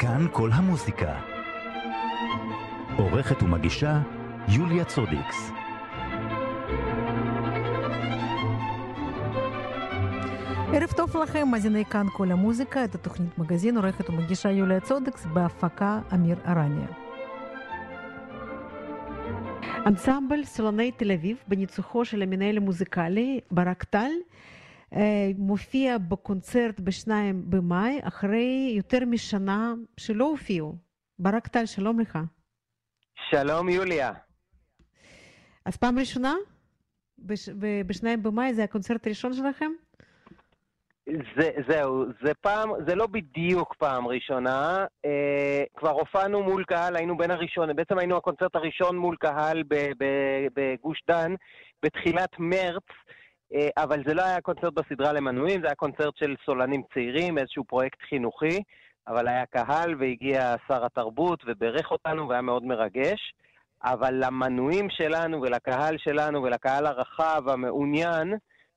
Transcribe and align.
כאן 0.00 0.26
כל 0.32 0.50
המוזיקה. 0.52 1.20
עורכת 2.96 3.42
ומגישה 3.42 4.00
יוליה 4.48 4.84
צודיקס. 4.84 5.50
ערב 10.72 10.92
טוב 10.96 11.16
לכם, 11.16 11.48
מאזיני 11.50 11.84
כאן 11.84 12.06
כל 12.12 12.32
המוזיקה, 12.32 12.84
את 12.84 12.94
התוכנית 12.94 13.38
מגזין, 13.38 13.76
עורכת 13.76 14.10
ומגישה 14.10 14.50
יוליה 14.50 14.80
צודקס, 14.80 15.26
בהפקה 15.26 16.00
אמיר 16.14 16.36
ארניה. 16.46 16.88
אנסמבל 19.86 20.44
סולני 20.44 20.90
תל 20.92 21.12
אביב, 21.12 21.36
בניצוחו 21.48 22.04
של 22.04 22.22
המנהל 22.22 22.56
המוזיקלי 22.56 23.40
ברק 23.50 23.84
טל, 23.84 24.10
מופיע 25.38 25.98
בקונצרט 25.98 26.80
בשניים 26.80 27.50
במאי, 27.50 27.98
אחרי 28.02 28.72
יותר 28.76 29.04
משנה 29.06 29.74
שלא 29.96 30.24
הופיעו. 30.24 30.76
ברק 31.18 31.48
טל, 31.48 31.66
שלום 31.66 32.00
לך. 32.00 32.18
שלום 33.30 33.68
יוליה. 33.68 34.12
אז 35.64 35.76
פעם 35.76 35.98
ראשונה? 35.98 36.34
בש, 37.18 37.48
בשניים 37.86 38.22
במאי 38.22 38.54
זה 38.54 38.64
הקונצרט 38.64 39.06
הראשון 39.06 39.32
שלכם? 39.32 39.70
זה, 41.36 41.50
זהו, 41.68 42.04
זה 42.24 42.34
פעם, 42.40 42.70
זה 42.86 42.94
לא 42.94 43.06
בדיוק 43.06 43.74
פעם 43.78 44.06
ראשונה. 44.06 44.86
אה, 45.04 45.64
כבר 45.76 45.90
הופענו 45.90 46.42
מול 46.42 46.64
קהל, 46.64 46.96
היינו 46.96 47.16
בין 47.16 47.30
הראשון, 47.30 47.76
בעצם 47.76 47.98
היינו 47.98 48.16
הקונצרט 48.16 48.56
הראשון 48.56 48.96
מול 48.96 49.16
קהל 49.16 49.62
בגוש 50.54 51.02
דן 51.08 51.34
בתחילת 51.82 52.30
מרץ. 52.38 52.84
אה, 53.54 53.68
אבל 53.76 54.02
זה 54.06 54.14
לא 54.14 54.22
היה 54.22 54.40
קונצרט 54.40 54.72
בסדרה 54.72 55.12
למנויים, 55.12 55.60
זה 55.60 55.66
היה 55.66 55.74
קונצרט 55.74 56.16
של 56.16 56.34
סולנים 56.44 56.82
צעירים, 56.94 57.38
איזשהו 57.38 57.64
פרויקט 57.64 57.98
חינוכי, 58.08 58.62
אבל 59.08 59.28
היה 59.28 59.46
קהל 59.46 59.94
והגיע 59.98 60.54
שר 60.68 60.84
התרבות 60.84 61.42
וברך 61.46 61.90
אותנו 61.90 62.28
והיה 62.28 62.42
מאוד 62.42 62.64
מרגש. 62.64 63.34
אבל 63.84 64.14
למנויים 64.24 64.90
שלנו 64.90 65.42
ולקהל 65.42 65.98
שלנו 65.98 66.42
ולקהל 66.42 66.86
הרחב 66.86 67.42
המעוניין, 67.48 68.34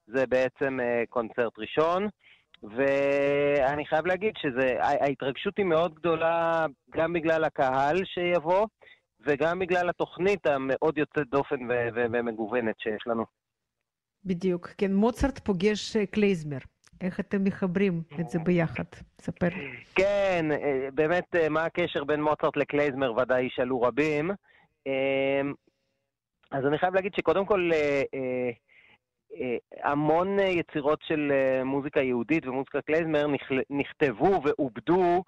זה 0.08 0.26
בעצם 0.28 0.80
אה, 0.80 1.04
קונצרט 1.10 1.54
ראשון. 1.60 2.08
ואני 2.64 3.86
חייב 3.86 4.06
להגיד 4.06 4.34
שההתרגשות 4.38 5.58
היא 5.58 5.66
מאוד 5.66 5.96
גדולה 5.96 6.66
גם 6.96 7.14
בגלל 7.14 7.44
הקהל 7.44 7.98
שיבוא, 8.06 8.68
וגם 9.26 9.60
בגלל 9.60 9.90
התוכנית 9.90 10.48
המאוד 10.48 10.98
יוצאת 10.98 11.28
דופן 11.30 11.56
ומגוונת 11.94 12.76
שיש 12.80 13.08
לנו. 13.08 13.43
בדיוק, 14.26 14.68
כן, 14.78 14.94
מוצרט 14.94 15.40
פוגש 15.40 15.98
קלייזמר. 15.98 16.58
איך 17.02 17.20
אתם 17.20 17.44
מחברים 17.44 18.02
את 18.20 18.30
זה 18.30 18.40
ביחד? 18.40 18.84
ספר. 19.22 19.48
כן, 19.96 20.46
באמת, 20.94 21.36
מה 21.50 21.66
הקשר 21.66 22.04
בין 22.04 22.22
מוצרט 22.22 22.58
לקלייזמר 22.58 23.14
ודאי 23.18 23.44
ישאלו 23.44 23.82
רבים. 23.82 24.32
אז 26.52 26.66
אני 26.68 26.78
חייב 26.78 26.96
להגיד 26.96 27.14
שקודם 27.16 27.46
כל, 27.46 27.72
המון 29.84 30.40
יצירות 30.40 31.00
של 31.08 31.32
מוזיקה 31.66 32.02
יהודית 32.02 32.48
ומוזיקה 32.48 32.82
קלייזמר 32.82 33.26
נכתבו 33.70 34.42
ועובדו 34.44 35.24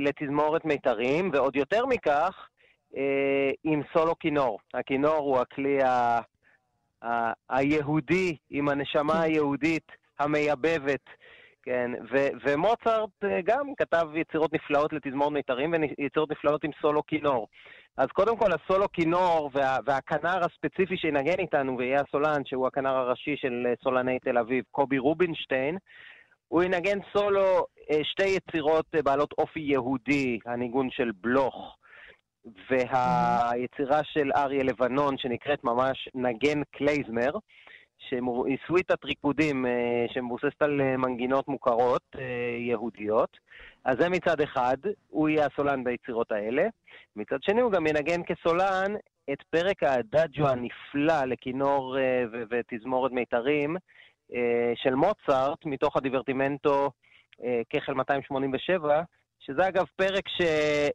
לתזמורת 0.00 0.64
מיתרים, 0.64 1.30
ועוד 1.32 1.56
יותר 1.56 1.86
מכך, 1.86 2.48
עם 3.64 3.82
סולו 3.92 4.18
כינור. 4.18 4.58
הכינור 4.74 5.16
הוא 5.16 5.38
הכלי 5.38 5.82
ה... 5.82 6.20
היהודי, 7.50 8.36
עם 8.50 8.68
הנשמה 8.68 9.20
היהודית 9.22 9.92
המייבבת, 10.18 11.04
כן, 11.62 11.90
ו- 12.12 12.28
ומוצרט 12.44 13.10
גם 13.44 13.74
כתב 13.76 14.06
יצירות 14.14 14.52
נפלאות 14.52 14.92
לתזמור 14.92 15.30
מיתרים 15.30 15.74
ויצירות 15.98 16.30
נפלאות 16.30 16.64
עם 16.64 16.70
סולו 16.82 17.06
כינור. 17.06 17.48
אז 17.96 18.06
קודם 18.06 18.36
כל 18.36 18.50
הסולו 18.52 18.92
כינור 18.92 19.50
וה- 19.54 19.78
והכנר 19.84 20.40
הספציפי 20.44 20.96
שינגן 20.96 21.38
איתנו 21.38 21.78
ויהיה 21.78 22.00
הסולן, 22.00 22.44
שהוא 22.44 22.66
הכנר 22.66 22.96
הראשי 22.96 23.36
של 23.36 23.66
סולני 23.84 24.18
תל 24.18 24.38
אביב, 24.38 24.64
קובי 24.70 24.98
רובינשטיין, 24.98 25.78
הוא 26.48 26.62
ינגן 26.62 26.98
סולו 27.12 27.66
שתי 28.02 28.28
יצירות 28.28 28.86
בעלות 29.04 29.32
אופי 29.38 29.60
יהודי, 29.60 30.38
הניגון 30.46 30.90
של 30.90 31.10
בלוך. 31.20 31.76
והיצירה 32.70 34.04
של 34.04 34.30
אריה 34.36 34.64
לבנון, 34.64 35.18
שנקראת 35.18 35.64
ממש 35.64 36.08
נגן 36.14 36.62
קלייזמר, 36.70 37.30
שהיא 37.98 38.58
סוויטת 38.66 39.04
ריקודים 39.04 39.66
שמבוססת 40.12 40.62
על 40.62 40.96
מנגינות 40.96 41.48
מוכרות 41.48 42.16
יהודיות. 42.58 43.36
אז 43.84 43.96
זה 43.98 44.08
מצד 44.08 44.40
אחד, 44.40 44.76
הוא 45.08 45.28
יהיה 45.28 45.46
הסולן 45.46 45.84
ביצירות 45.84 46.32
האלה. 46.32 46.68
מצד 47.16 47.42
שני, 47.42 47.60
הוא 47.60 47.72
גם 47.72 47.86
ינגן 47.86 48.20
כסולן 48.22 48.94
את 49.32 49.42
פרק 49.50 49.82
האדאג'ו 49.82 50.48
הנפלא 50.48 51.24
לכינור 51.26 51.96
ותזמורת 52.50 53.12
מיתרים 53.12 53.76
של 54.74 54.94
מוצרט, 54.94 55.66
מתוך 55.66 55.96
הדיברטימנטו 55.96 56.90
כחל 57.70 57.94
287, 57.94 59.02
שזה 59.40 59.68
אגב 59.68 59.84
פרק 59.96 60.28
ש... 60.28 60.42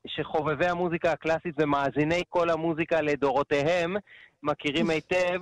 שחובבי 0.07 0.67
המוזיקה 0.67 1.11
הקלאסית 1.11 1.56
ומאזיני 1.57 2.23
כל 2.29 2.50
המוזיקה 2.50 3.01
לדורותיהם 3.01 3.95
מכירים 4.44 4.89
היטב 4.89 5.41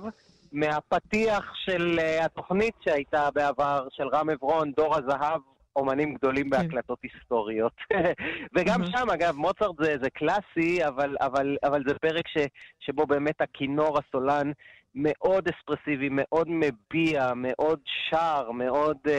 מהפתיח 0.52 1.52
של 1.54 1.98
התוכנית 2.22 2.74
שהייתה 2.80 3.28
בעבר 3.34 3.86
של 3.90 4.08
רם 4.08 4.30
עברון, 4.30 4.72
דור 4.76 4.96
הזהב, 4.96 5.40
אומנים 5.76 6.14
גדולים 6.14 6.50
בהקלטות 6.50 6.98
היסטוריות. 7.02 7.72
וגם 8.56 8.86
שם, 8.86 9.10
אגב, 9.10 9.36
מוצרט 9.36 9.76
זה, 9.82 9.96
זה 10.02 10.10
קלאסי, 10.10 10.86
אבל, 10.86 11.16
אבל, 11.20 11.56
אבל 11.64 11.82
זה 11.86 11.94
פרק 11.94 12.28
ש... 12.28 12.36
שבו 12.80 13.06
באמת 13.06 13.40
הכינור 13.40 13.98
הסולן 13.98 14.52
מאוד 14.94 15.48
אספרסיבי, 15.48 16.08
מאוד 16.10 16.48
מביע, 16.50 17.32
מאוד 17.36 17.80
שר, 18.10 18.50
מאוד 18.50 18.96
uh, 19.06 19.10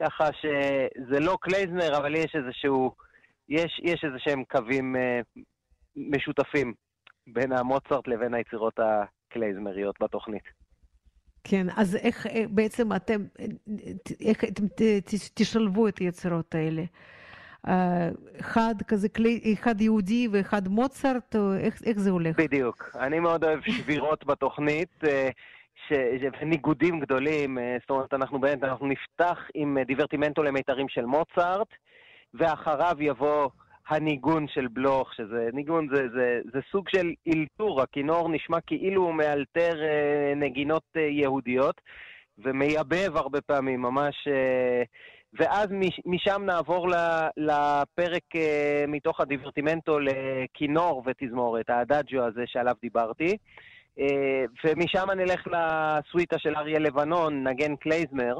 ככה 0.00 0.28
שזה 0.40 1.20
לא 1.20 1.36
קלייזנר, 1.40 1.96
אבל 1.96 2.14
יש 2.14 2.36
איזשהו... 2.36 3.07
יש, 3.48 3.80
יש 3.82 4.04
איזה 4.04 4.18
שהם 4.18 4.44
קווים 4.44 4.96
אה, 4.96 5.20
משותפים 5.96 6.74
בין 7.26 7.52
המוצרט 7.52 8.08
לבין 8.08 8.34
היצירות 8.34 8.78
הקלייזמריות 8.78 9.96
בתוכנית. 10.00 10.42
כן, 11.44 11.66
אז 11.76 11.96
איך 11.96 12.26
בעצם 12.50 12.92
אתם, 12.92 13.24
איך 14.20 14.44
אתם 14.44 14.64
תשלבו 15.34 15.88
את 15.88 15.98
היצירות 15.98 16.54
האלה? 16.54 16.82
אחד 18.40 18.74
כזה, 18.88 19.08
אחד 19.52 19.80
יהודי 19.80 20.28
ואחד 20.32 20.68
מוצרט, 20.68 21.36
איך, 21.60 21.82
איך 21.86 21.98
זה 21.98 22.10
הולך? 22.10 22.36
בדיוק. 22.36 22.90
אני 23.00 23.20
מאוד 23.20 23.44
אוהב 23.44 23.60
שבירות 23.62 24.26
בתוכנית. 24.26 25.04
ש... 25.88 25.92
ניגודים 26.42 27.00
גדולים, 27.00 27.58
זאת 27.80 27.90
אומרת, 27.90 28.14
אנחנו 28.14 28.40
באמת, 28.40 28.64
אנחנו 28.64 28.86
נפתח 28.86 29.38
עם 29.54 29.78
דיברטימנטו 29.86 30.42
למיתרים 30.42 30.88
של 30.88 31.04
מוצרט, 31.04 31.68
ואחריו 32.34 32.96
יבוא 33.00 33.48
הניגון 33.88 34.48
של 34.48 34.66
בלוך, 34.68 35.14
שזה 35.14 35.48
ניגון, 35.52 35.88
זה, 35.94 36.08
זה, 36.14 36.40
זה 36.52 36.60
סוג 36.72 36.88
של 36.88 37.12
אילתור, 37.26 37.82
הכינור 37.82 38.28
נשמע 38.28 38.60
כאילו 38.60 39.02
הוא 39.02 39.14
מאלתר 39.14 39.82
אה, 39.82 40.32
נגינות 40.36 40.82
אה, 40.96 41.02
יהודיות, 41.02 41.80
ומייבב 42.38 43.16
הרבה 43.16 43.40
פעמים, 43.40 43.82
ממש... 43.82 44.28
אה, 44.28 44.82
ואז 45.32 45.68
משם 46.06 46.42
נעבור 46.46 46.88
לפרק 47.36 48.36
אה, 48.36 48.84
מתוך 48.88 49.20
הדיברטימנטו 49.20 49.98
לכינור 50.00 51.02
ותזמורת, 51.06 51.70
האדאג'ו 51.70 52.24
הזה 52.24 52.42
שעליו 52.46 52.74
דיברתי. 52.82 53.36
אה, 53.98 54.44
ומשם 54.64 55.10
נלך 55.16 55.46
לסוויטה 55.46 56.38
של 56.38 56.56
אריה 56.56 56.78
לבנון, 56.78 57.48
נגן 57.48 57.76
קלייזמר. 57.76 58.38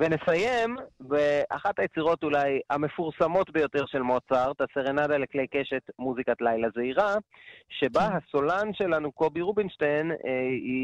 ונסיים 0.00 0.76
באחת 1.00 1.78
היצירות 1.78 2.22
אולי 2.22 2.60
המפורסמות 2.70 3.50
ביותר 3.50 3.86
של 3.86 4.02
מוצרט, 4.02 4.60
הסרנדה 4.60 5.16
לכלי 5.18 5.46
קשת 5.46 5.82
מוזיקת 5.98 6.40
לילה 6.40 6.68
זעירה, 6.74 7.14
שבה 7.68 8.08
הסולן 8.08 8.72
שלנו, 8.72 9.12
קובי 9.12 9.40
רובינשטיין, 9.40 10.12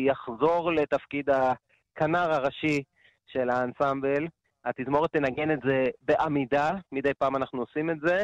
יחזור 0.07 0.73
לתפקיד 0.73 1.31
הכנר 1.31 2.33
הראשי 2.33 2.83
של 3.27 3.51
האנסמבל. 3.51 4.27
התזמורת 4.65 5.13
תנגן 5.13 5.51
את 5.51 5.59
זה 5.65 5.85
בעמידה, 6.03 6.71
מדי 6.93 7.15
פעם 7.19 7.37
אנחנו 7.37 7.61
עושים 7.61 7.91
את 7.91 7.97
זה, 8.07 8.17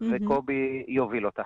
וקובי 0.00 0.84
יוביל 0.88 1.26
אותה. 1.26 1.42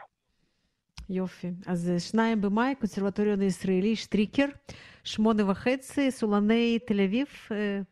יופי. 1.10 1.50
אז 1.66 1.92
שניים 1.98 2.40
במאי, 2.40 2.74
קונסרבטוריון 2.74 3.40
הישראלי, 3.40 3.96
שטריקר, 3.96 4.46
שמונה 5.04 5.50
וחצי, 5.50 6.10
סולני 6.10 6.78
תל 6.86 7.00
אביב 7.00 7.26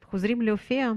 חוזרים 0.05 0.43
להופיע. 0.43 0.93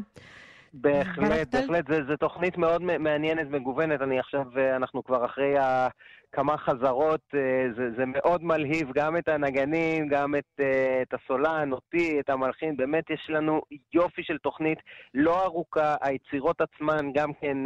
בהחלט? 0.73 1.55
בהחלט, 1.55 1.85
זו 2.07 2.17
תוכנית 2.17 2.57
מאוד 2.57 2.81
מעניינת, 2.81 3.47
מגוונת. 3.49 4.01
אני 4.01 4.19
עכשיו, 4.19 4.45
אה, 4.57 4.75
אנחנו 4.75 5.03
כבר 5.03 5.25
אחרי 5.25 5.57
ה... 5.57 5.87
כמה 6.35 6.57
חזרות, 6.57 7.21
אה, 7.33 7.39
זה, 7.77 7.83
זה 7.97 8.03
מאוד 8.05 8.43
מלהיב 8.43 8.91
גם 8.95 9.17
את 9.17 9.27
הנגנים, 9.27 10.07
גם 10.07 10.35
את, 10.35 10.59
אה, 10.59 11.01
את 11.01 11.13
הסולן, 11.13 11.71
אותי, 11.71 12.19
את 12.19 12.29
המלחין. 12.29 12.77
באמת 12.77 13.09
יש 13.09 13.29
לנו 13.29 13.61
יופי 13.93 14.23
של 14.23 14.37
תוכנית 14.37 14.79
לא 15.13 15.43
ארוכה, 15.45 15.95
היצירות 16.01 16.61
עצמן 16.61 17.11
גם 17.13 17.33
כן, 17.33 17.57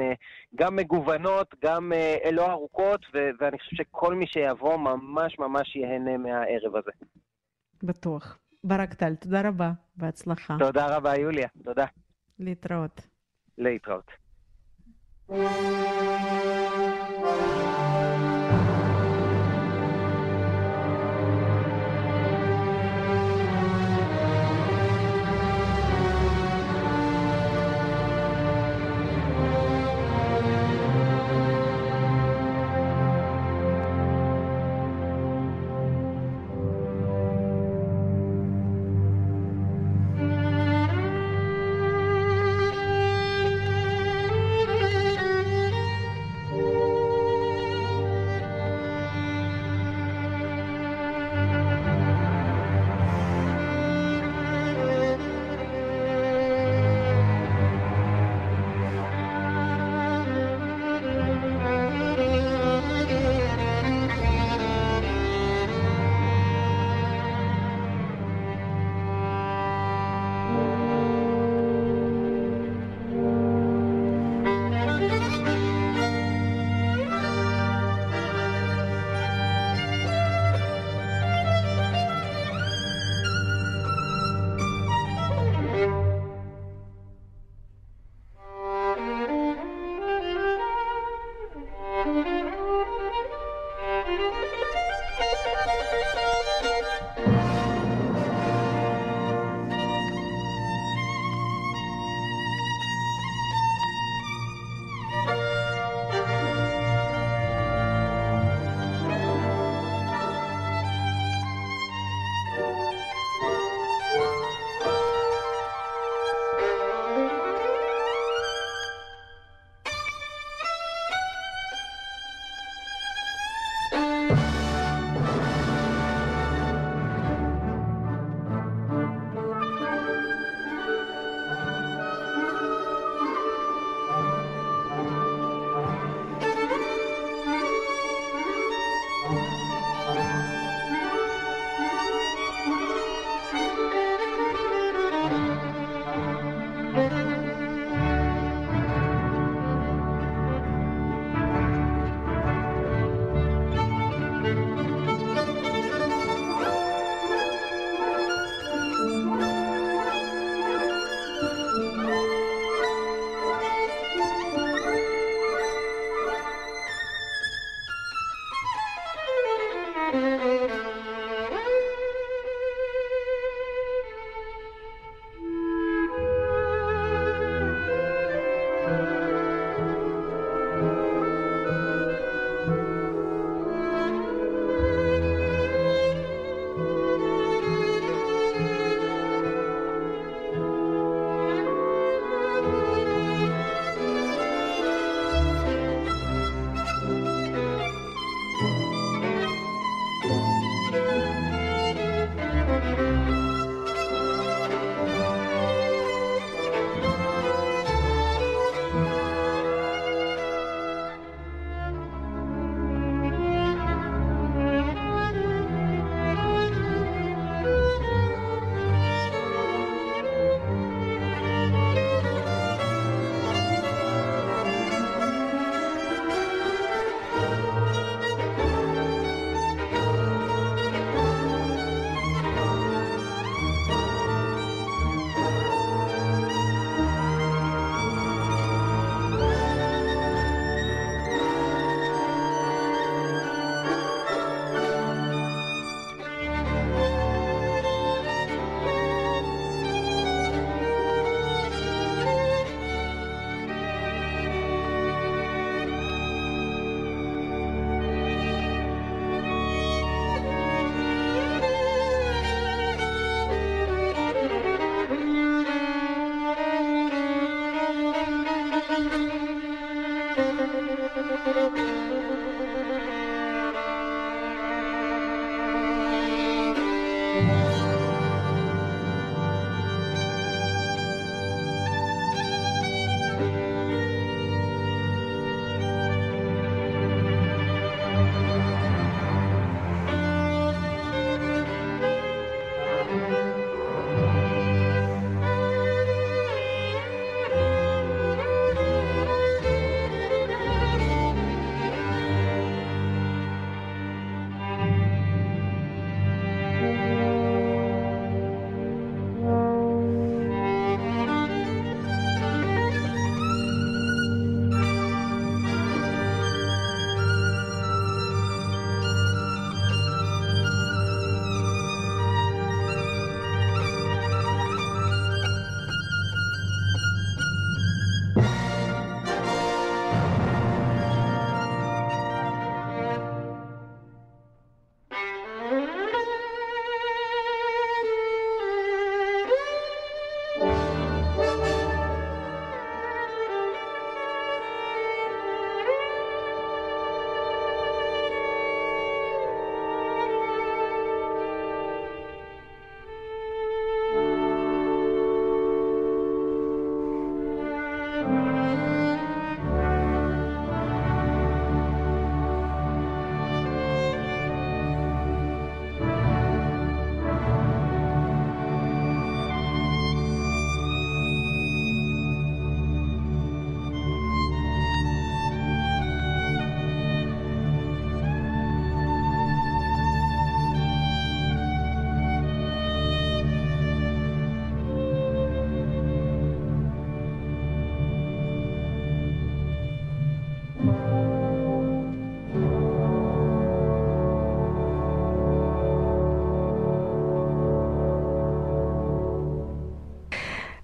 גם 0.55 0.75
מגוונות, 0.75 1.55
גם 1.63 1.91
לא 2.31 2.51
ארוכות, 2.51 3.05
ו- 3.13 3.29
ואני 3.39 3.59
חושב 3.59 3.75
שכל 3.75 4.15
מי 4.15 4.27
שיבוא 4.27 4.77
ממש 4.77 5.39
ממש 5.39 5.75
ייהנה 5.75 6.17
מהערב 6.17 6.75
הזה. 6.75 6.91
בטוח. 7.83 8.37
ברק 8.63 8.93
טל, 8.93 9.15
תודה 9.15 9.41
רבה, 9.47 9.71
בהצלחה. 9.95 10.55
תודה 10.59 10.97
רבה, 10.97 11.15
יוליה. 11.15 11.47
תודה. 11.63 11.85
להתראות. 12.39 13.01
להתראות. 13.57 14.11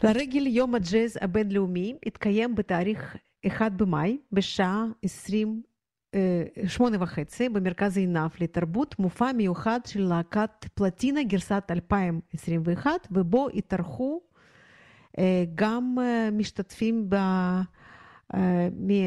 לרגל 0.06 0.48
יום 0.48 0.76
הג'אז 0.76 1.18
הבינלאומי 1.22 1.96
התקיים 2.06 2.56
בתאריך 2.56 3.16
1 3.48 3.72
במאי 3.72 4.18
בשעה 4.32 4.86
20, 5.04 5.62
שמונה 6.68 7.04
וחצי 7.04 7.50
במרכז 7.50 7.98
עינב 7.98 8.30
לתרבות 8.40 9.00
מופע 9.00 9.32
מיוחד 9.32 9.80
של 9.86 10.02
להקת 10.02 10.66
פלטינה 10.74 11.24
גרסת 11.24 11.64
2021 11.70 12.92
ובו 13.12 13.48
התארחו 13.50 14.22
גם 15.56 15.96
משתתפים 16.32 17.10
ב... 17.10 17.16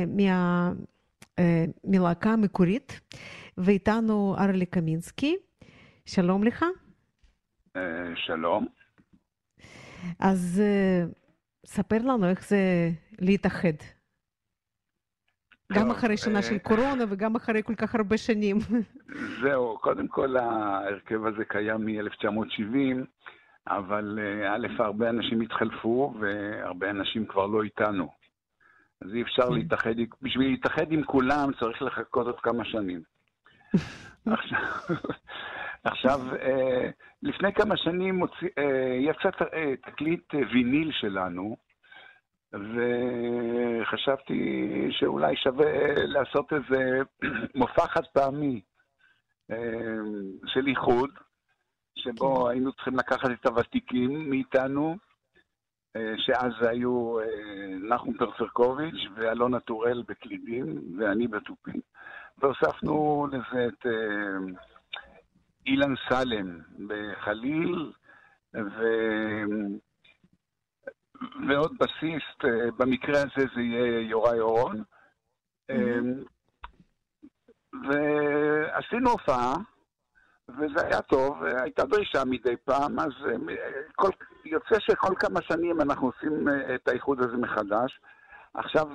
מה... 0.06 0.72
מלהקה 1.84 2.30
המקורית 2.30 3.00
ואיתנו 3.58 4.36
ארלי 4.38 4.66
קמינסקי, 4.66 5.36
שלום 6.06 6.44
לך. 6.44 6.64
שלום. 8.26 8.77
אז 10.18 10.62
ספר 11.66 11.98
לנו 11.98 12.28
איך 12.28 12.48
זה 12.48 12.90
להתאחד. 13.18 13.72
גם 15.72 15.90
אחרי 15.90 16.16
שנה 16.16 16.42
של 16.42 16.58
קורונה 16.58 17.04
וגם 17.08 17.36
אחרי 17.36 17.62
כל 17.62 17.74
כך 17.74 17.94
הרבה 17.94 18.16
שנים. 18.16 18.56
זהו, 19.42 19.78
קודם 19.80 20.08
כל 20.08 20.36
ההרכב 20.36 21.26
הזה 21.26 21.44
קיים 21.44 21.86
מ-1970, 21.86 23.04
אבל 23.66 24.18
א', 24.48 24.66
הרבה 24.78 25.10
אנשים 25.10 25.40
התחלפו 25.40 26.14
והרבה 26.20 26.90
אנשים 26.90 27.26
כבר 27.26 27.46
לא 27.46 27.62
איתנו. 27.62 28.08
אז 29.02 29.14
אי 29.14 29.22
אפשר 29.22 29.48
להתאחד, 29.48 29.94
בשביל 30.22 30.50
להתאחד 30.50 30.92
עם 30.92 31.04
כולם 31.04 31.50
צריך 31.60 31.82
לחכות 31.82 32.26
עוד 32.26 32.40
כמה 32.40 32.64
שנים. 32.64 33.02
עכשיו, 34.26 34.58
לפני 37.22 37.52
כמה 37.52 37.76
שנים 37.76 38.20
יצא 39.00 39.30
תקליט 39.86 40.34
ויניל 40.34 40.90
שלנו, 40.92 41.56
וחשבתי 42.52 44.42
שאולי 44.90 45.36
שווה 45.36 45.94
לעשות 45.96 46.52
איזה 46.52 47.00
מופע 47.54 47.86
חד 47.86 48.06
פעמי 48.12 48.60
של 50.46 50.66
איחוד, 50.66 51.10
שבו 51.98 52.48
היינו 52.48 52.72
צריכים 52.72 52.96
לקחת 52.96 53.30
את 53.30 53.46
הוותיקים 53.46 54.30
מאיתנו, 54.30 54.96
שאז 56.16 56.52
היו 56.60 57.16
נחום 57.90 58.14
פרסרקוביץ' 58.14 59.06
ואלונה 59.16 59.60
טורל 59.60 60.02
בקלידים, 60.08 60.78
ואני 60.98 61.28
בתופים. 61.28 61.80
והוספנו 62.38 63.26
לזה 63.32 63.66
את 63.66 63.86
אילן 65.68 65.94
סלם 66.08 66.58
בחליל, 66.88 67.92
ו... 68.54 68.82
ועוד 71.48 71.72
בסיסט, 71.78 72.44
במקרה 72.78 73.18
הזה 73.18 73.46
זה 73.54 73.60
יהיה 73.60 74.00
יוראי 74.00 74.40
אורון. 74.40 74.82
ועשינו 77.82 79.10
הופעה, 79.10 79.54
וזה 80.48 80.86
היה 80.86 81.02
טוב, 81.02 81.44
הייתה 81.44 81.84
דרישה 81.84 82.24
מדי 82.24 82.56
פעם, 82.64 82.98
אז 83.00 83.12
כל, 83.96 84.10
יוצא 84.44 84.78
שכל 84.78 85.14
כמה 85.18 85.42
שנים 85.42 85.80
אנחנו 85.80 86.06
עושים 86.06 86.48
את 86.74 86.88
האיחוד 86.88 87.20
הזה 87.20 87.36
מחדש. 87.36 88.00
עכשיו 88.54 88.88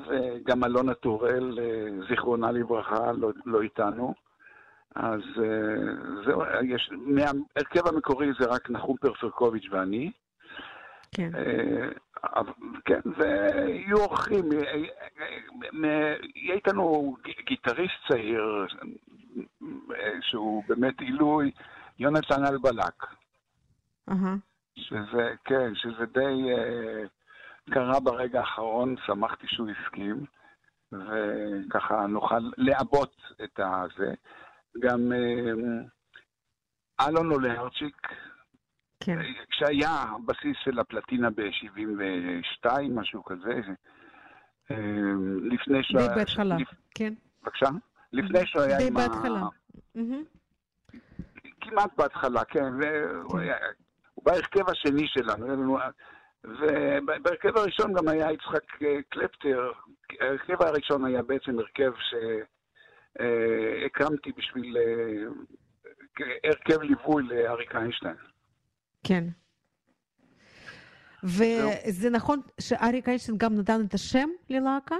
גם 0.43 0.63
אלונה 0.63 0.93
טוראל, 0.93 1.59
זיכרונה 2.09 2.51
לברכה, 2.51 3.11
לא, 3.11 3.31
לא 3.45 3.61
איתנו. 3.61 4.13
אז 4.95 5.21
זהו, 6.25 6.41
יש, 6.63 6.89
מההרכב 6.91 7.87
המקורי 7.87 8.27
זה 8.39 8.45
רק 8.45 8.69
נחום 8.69 8.97
פרסרקוביץ' 8.97 9.67
ואני. 9.71 10.11
כן. 11.15 11.29
כן, 12.85 12.99
ויהיו 13.17 13.97
אורחים. 13.97 14.49
יהיה 16.35 16.55
איתנו 16.55 17.15
גיטריסט 17.47 17.93
צעיר, 18.07 18.65
שהוא 20.21 20.63
באמת 20.67 20.99
עילוי, 21.01 21.51
יונתן 21.99 22.45
אלבלק. 22.45 23.05
שזה, 24.75 25.33
כן, 25.45 25.75
שזה 25.75 26.05
די 26.05 26.49
קרה 27.71 27.99
ברגע 27.99 28.39
האחרון, 28.39 28.95
שמחתי 29.05 29.47
שהוא 29.47 29.69
הסכים, 29.69 30.25
וככה 30.91 32.07
נוכל 32.07 32.49
לעבות 32.57 33.15
את 33.43 33.59
הזה. 33.59 34.13
גם 34.79 35.11
אלון 37.01 37.31
אולרצ'יק, 37.31 38.07
כן. 38.99 39.19
כשהיה 39.49 40.05
בסיס 40.25 40.57
של 40.63 40.79
הפלטינה 40.79 41.29
ב-72, 41.29 42.69
משהו 42.89 43.23
כזה, 43.23 43.61
לפני 45.51 45.83
שהוא... 45.83 46.01
די 46.01 46.07
בהתחלה, 46.15 46.57
לפ... 46.57 46.67
כן. 46.95 47.13
בבקשה? 47.43 47.69
לפני 48.13 48.47
שהוא 48.47 48.61
היה 48.61 48.77
די 48.77 48.87
עם 48.87 48.93
בהתחלה. 48.93 49.39
ה... 49.39 49.47
כמעט 51.61 51.97
בהתחלה, 51.97 52.43
כן. 52.45 52.73
הוא 54.13 54.25
בהרכב 54.25 54.69
השני 54.69 55.07
שלנו. 55.07 55.77
ובהרכב 56.43 57.57
הראשון 57.57 57.93
גם 57.93 58.07
היה 58.07 58.31
יצחק 58.31 58.63
קלפטר. 59.09 59.71
ההרכב 60.21 60.61
הראשון 60.61 61.05
היה 61.05 61.23
בעצם 61.23 61.59
הרכב 61.59 61.91
שהקמתי 63.17 64.31
בשביל... 64.37 64.77
הרכב 66.43 66.81
ליווי 66.81 67.23
לאריק 67.23 67.75
איינשטיין. 67.75 68.15
כן. 69.03 69.23
וזה 71.23 72.09
נכון 72.09 72.41
שאריק 72.59 73.07
איינשטיין 73.07 73.37
גם 73.37 73.55
נתן 73.55 73.81
את 73.87 73.93
השם 73.93 74.29
ללהקה? 74.49 74.95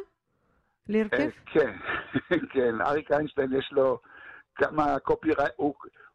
להרכב? 0.89 1.29
כן, 1.45 1.75
כן. 2.53 2.81
אריק 2.81 3.11
איינשטיין 3.11 3.53
יש 3.53 3.69
לו 3.71 3.99
כמה 4.55 4.99
קופירייטר, 4.99 5.53
הוא, 5.55 5.73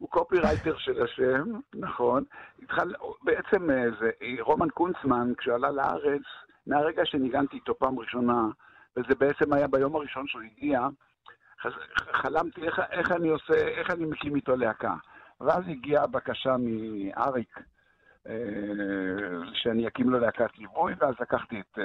קופירייטר 0.09 0.79
של 0.79 1.03
השם, 1.03 1.45
נכון. 1.75 2.25
התחל, 2.63 2.93
בעצם 3.23 3.69
זה, 4.01 4.11
רומן 4.41 4.69
קונצמן, 4.69 5.33
כשהוא 5.39 5.55
עלה 5.55 5.71
לארץ, 5.71 6.23
מהרגע 6.67 7.03
שניגנתי 7.05 7.57
איתו 7.57 7.79
פעם 7.79 7.99
ראשונה, 7.99 8.49
וזה 8.97 9.15
בעצם 9.15 9.53
היה 9.53 9.69
ביום 9.69 9.97
הראשון 9.97 10.27
שהוא 10.27 10.43
הגיע, 10.43 10.81
חלמתי 12.13 12.63
איך, 12.63 12.81
איך 12.91 13.13
אני 13.13 13.29
עושה, 13.29 13.55
איך 13.55 13.91
אני 13.91 14.05
מקים 14.05 14.37
איתו 14.37 14.57
להקה. 14.57 14.95
ואז 15.41 15.65
הגיעה 15.69 16.05
הבקשה 16.05 16.57
מאריק, 16.59 17.61
שאני 19.53 19.87
אקים 19.89 20.11
לו 20.11 20.19
להקת 20.19 20.59
ליווי, 20.59 20.95
ואז 20.99 21.15
לקחתי 21.21 21.61
את, 21.61 21.79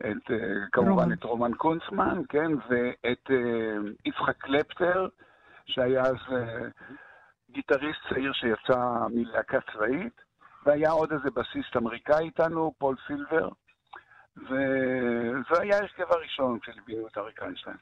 את 0.00 0.30
כמובן 0.72 0.90
רומן. 0.90 1.12
את 1.12 1.24
רומן 1.24 1.54
קונצמן, 1.54 2.22
כן, 2.28 2.52
ואת 2.68 3.30
יצחק 4.04 4.36
קלפטר, 4.38 5.08
שהיה 5.66 6.02
אז 6.02 6.16
גיטריסט 7.50 8.00
צעיר 8.08 8.32
שיצא 8.32 9.06
מלהקה 9.10 9.58
צבאית, 9.72 10.20
והיה 10.66 10.90
עוד 10.90 11.12
איזה 11.12 11.30
בסיסט 11.30 11.76
אמריקאי 11.76 12.24
איתנו, 12.24 12.74
פול 12.78 12.96
סילבר, 13.06 13.48
וזה 14.36 15.60
היה 15.60 15.76
ההרכב 15.76 16.12
הראשון 16.12 16.58
כשליווינו 16.60 17.06
את 17.06 17.18
אריק 17.18 17.42
איינשטיין. 17.42 17.76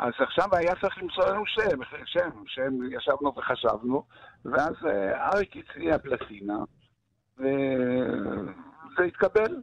אז 0.00 0.12
עכשיו 0.18 0.44
היה 0.52 0.74
צריך 0.80 0.98
למצוא 0.98 1.24
לנו 1.28 1.46
שם, 1.46 1.84
שם, 2.04 2.30
שם, 2.46 2.92
ישבנו 2.92 3.34
וחשבנו, 3.36 4.04
ואז 4.44 4.74
אריק 5.34 5.56
הציע 5.56 5.98
פלטינה, 5.98 6.58
וזה 7.38 9.04
התקבל. 9.06 9.62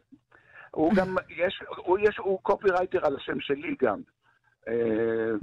הוא 0.72 0.94
גם, 0.96 1.16
יש, 1.30 1.64
הוא, 1.78 2.00
יש, 2.00 2.18
הוא 2.18 2.40
קופירייטר 2.42 3.06
על 3.06 3.16
השם 3.16 3.40
שלי 3.40 3.76
גם. 3.82 4.00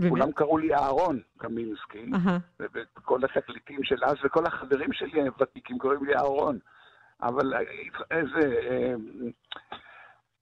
כולם 0.08 0.32
קראו 0.32 0.58
לי 0.58 0.74
אהרון 0.74 1.20
קמינסקי, 1.38 2.10
וכל 2.58 3.20
התקליטים 3.24 3.84
של 3.84 4.04
אז, 4.04 4.16
וכל 4.24 4.46
החברים 4.46 4.92
שלי 4.92 5.20
הוותיקים 5.20 5.78
קוראים 5.78 6.04
לי 6.04 6.14
אהרון. 6.14 6.58
אבל 7.22 7.52
איזה... 8.10 8.64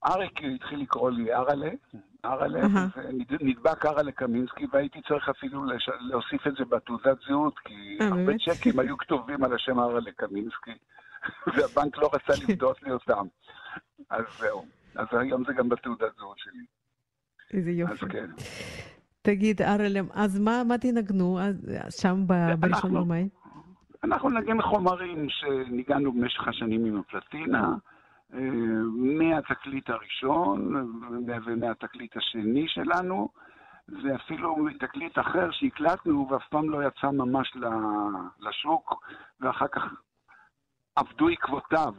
אריק 0.07 0.41
התחיל 0.55 0.81
לקרוא 0.81 1.11
לי 1.11 1.35
אראלה, 1.35 1.71
אראלה, 2.25 2.61
נדבק 3.41 3.87
אראלה 3.87 4.13
קמינסקי, 4.13 4.67
והייתי 4.73 5.01
צריך 5.09 5.29
אפילו 5.29 5.65
להוסיף 6.01 6.47
את 6.47 6.53
זה 6.59 6.65
בתעודת 6.65 7.17
זהות, 7.29 7.59
כי 7.59 7.99
הרבה 8.01 8.33
צ'קים 8.39 8.79
היו 8.79 8.99
כתובים 8.99 9.45
על 9.45 9.55
השם 9.55 9.79
אראלה 9.79 10.11
קמינסקי, 10.17 10.75
והבנק 11.57 11.99
לא 11.99 12.11
רצה 12.15 12.33
לבדות 12.43 12.83
לי 12.83 12.91
אותם. 12.91 13.27
אז 14.11 14.25
זהו. 14.39 14.67
אז 14.95 15.07
היום 15.11 15.45
זה 15.45 15.53
גם 15.53 15.69
בתעודת 15.69 16.17
זהות 16.19 16.39
שלי. 16.39 16.65
איזה 17.53 17.71
יופי. 17.71 17.93
אז 17.93 18.11
כן. 18.11 18.31
תגיד, 19.23 19.63
אראלם, 19.63 20.07
אז 20.13 20.39
מה, 20.39 20.63
מה 20.69 20.79
תנגנו 20.79 21.39
שם 21.91 22.25
בראשון 22.59 22.95
במאי? 22.95 23.29
אנחנו 24.05 24.31
נגן 24.31 24.63
חומרים 24.63 25.27
שניגענו 25.29 26.13
במשך 26.13 26.49
השנים 26.49 26.85
עם 26.85 27.01
הפלטינה. 27.01 27.75
מהתקליט 28.95 29.91
הראשון 29.91 30.75
ומהתקליט 31.47 32.17
השני 32.17 32.69
שלנו, 32.69 33.29
ואפילו 33.89 34.57
מתקליט 34.57 35.19
אחר 35.19 35.51
שהקלטנו 35.51 36.29
ואף 36.31 36.49
פעם 36.49 36.71
לא 36.71 36.87
יצא 36.87 37.07
ממש 37.07 37.53
לשוק, 38.41 39.05
ואחר 39.41 39.69
כך 39.69 39.83
אבדו 40.99 41.29
עקבותיו, 41.29 41.95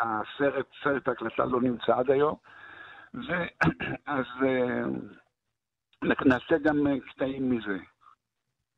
הסרט, 0.00 0.66
סרט 0.82 1.08
ההקלטה 1.08 1.44
לא 1.44 1.60
נמצא 1.60 1.96
עד 1.96 2.10
היום, 2.10 2.36
ואז 3.14 4.26
אה, 4.46 4.84
נעשה 6.02 6.58
גם 6.62 6.86
אה, 6.86 7.00
קטעים 7.00 7.50
מזה. 7.50 7.78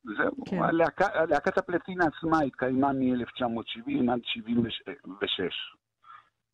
זהו, 0.04 0.44
כן. 0.46 0.62
הלהקה- 0.62 1.24
להקת 1.28 1.58
הפלטינה 1.58 2.04
עצמה 2.04 2.40
התקיימה 2.40 2.92
מ-1970 2.92 4.12
עד 4.12 4.20
76. 4.24 5.54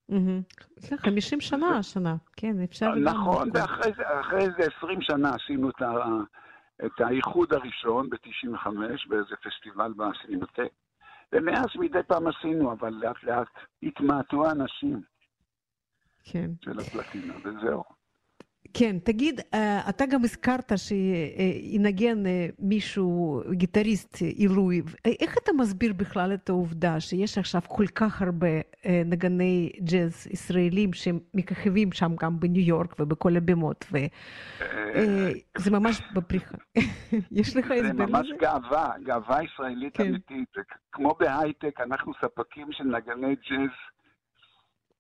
מהמם. 0.09 0.43
זה 0.77 0.97
50 0.97 1.41
שנה 1.41 1.79
השנה, 1.79 2.17
כן, 2.37 2.63
אפשר. 2.65 2.95
נכון. 2.95 3.51
ואחרי 3.55 3.93
זה, 3.97 4.21
אחרי 4.21 4.47
זה 4.59 4.67
20 4.77 5.03
שנה 5.03 5.31
עשינו 5.35 5.71
את, 5.71 5.83
ה, 5.83 6.05
את 6.87 7.01
האיחוד 7.01 7.53
הראשון 7.53 8.11
ב-95 8.11 8.69
באיזה 9.09 9.35
פסטיבל 9.45 9.93
בסינמטק. 9.93 10.73
ומאז 11.33 11.67
מדי 11.79 11.99
פעם 12.07 12.27
עשינו, 12.27 12.73
אבל 12.73 12.93
לאט 12.95 13.23
לאט 13.23 13.47
התמעטו 13.83 14.47
האנשים 14.47 15.03
כן. 16.25 16.51
של 16.65 16.79
הפלטינה, 16.81 17.35
וזהו. 17.45 17.85
כן, 18.75 18.99
תגיד, 18.99 19.41
אה, 19.55 19.89
אתה 19.89 20.07
גם 20.07 20.25
הזכרת 20.25 20.73
שינגן 20.77 22.27
אה, 22.27 22.47
מישהו, 22.59 23.43
גיטריסט 23.51 24.17
עילוי. 24.23 24.83
אה, 25.07 25.11
איך 25.21 25.39
אתה 25.39 25.53
מסביר 25.53 25.93
בכלל 25.93 26.35
את 26.35 26.49
העובדה 26.49 27.01
שיש 27.01 27.39
עכשיו 27.39 27.61
כל 27.69 27.87
כך 27.87 28.23
הרבה 28.23 28.49
נגני 29.05 29.73
ג'אז 29.81 30.27
ישראלים 30.31 30.93
שמככבים 30.93 31.93
שם 31.93 32.17
גם 32.21 32.41
בניו 32.41 32.63
יורק 32.63 33.01
ובכל 33.01 33.37
הבימות, 33.37 33.85
וזה 33.93 35.71
ממש 35.71 36.01
בפריחה. 36.15 36.57
יש 37.31 37.57
לך 37.57 37.69
זה 37.69 37.75
הסבר 37.75 38.07
ממש 38.07 38.27
לזה? 38.27 38.37
גאווה, 38.41 38.93
גאווה 39.05 39.45
ישראלית 39.45 39.97
כן. 39.97 40.07
אמיתית. 40.07 40.49
זה 40.57 40.63
כמו 40.93 41.15
בהייטק, 41.21 41.81
אנחנו 41.81 42.13
ספקים 42.15 42.73
של 42.73 42.85
נגני 42.85 43.35
ג'אז 43.51 43.71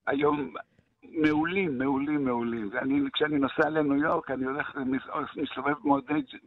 היום 0.07 0.54
מעולים, 1.05 1.79
מעולים, 1.79 2.25
מעולים. 2.25 2.69
ואני, 2.73 3.01
כשאני 3.13 3.39
נוסע 3.39 3.69
לניו 3.69 3.97
יורק, 3.97 4.31
אני 4.31 4.45
הולך, 4.45 4.77
ומס- 4.77 5.37
מסתובב 5.43 5.75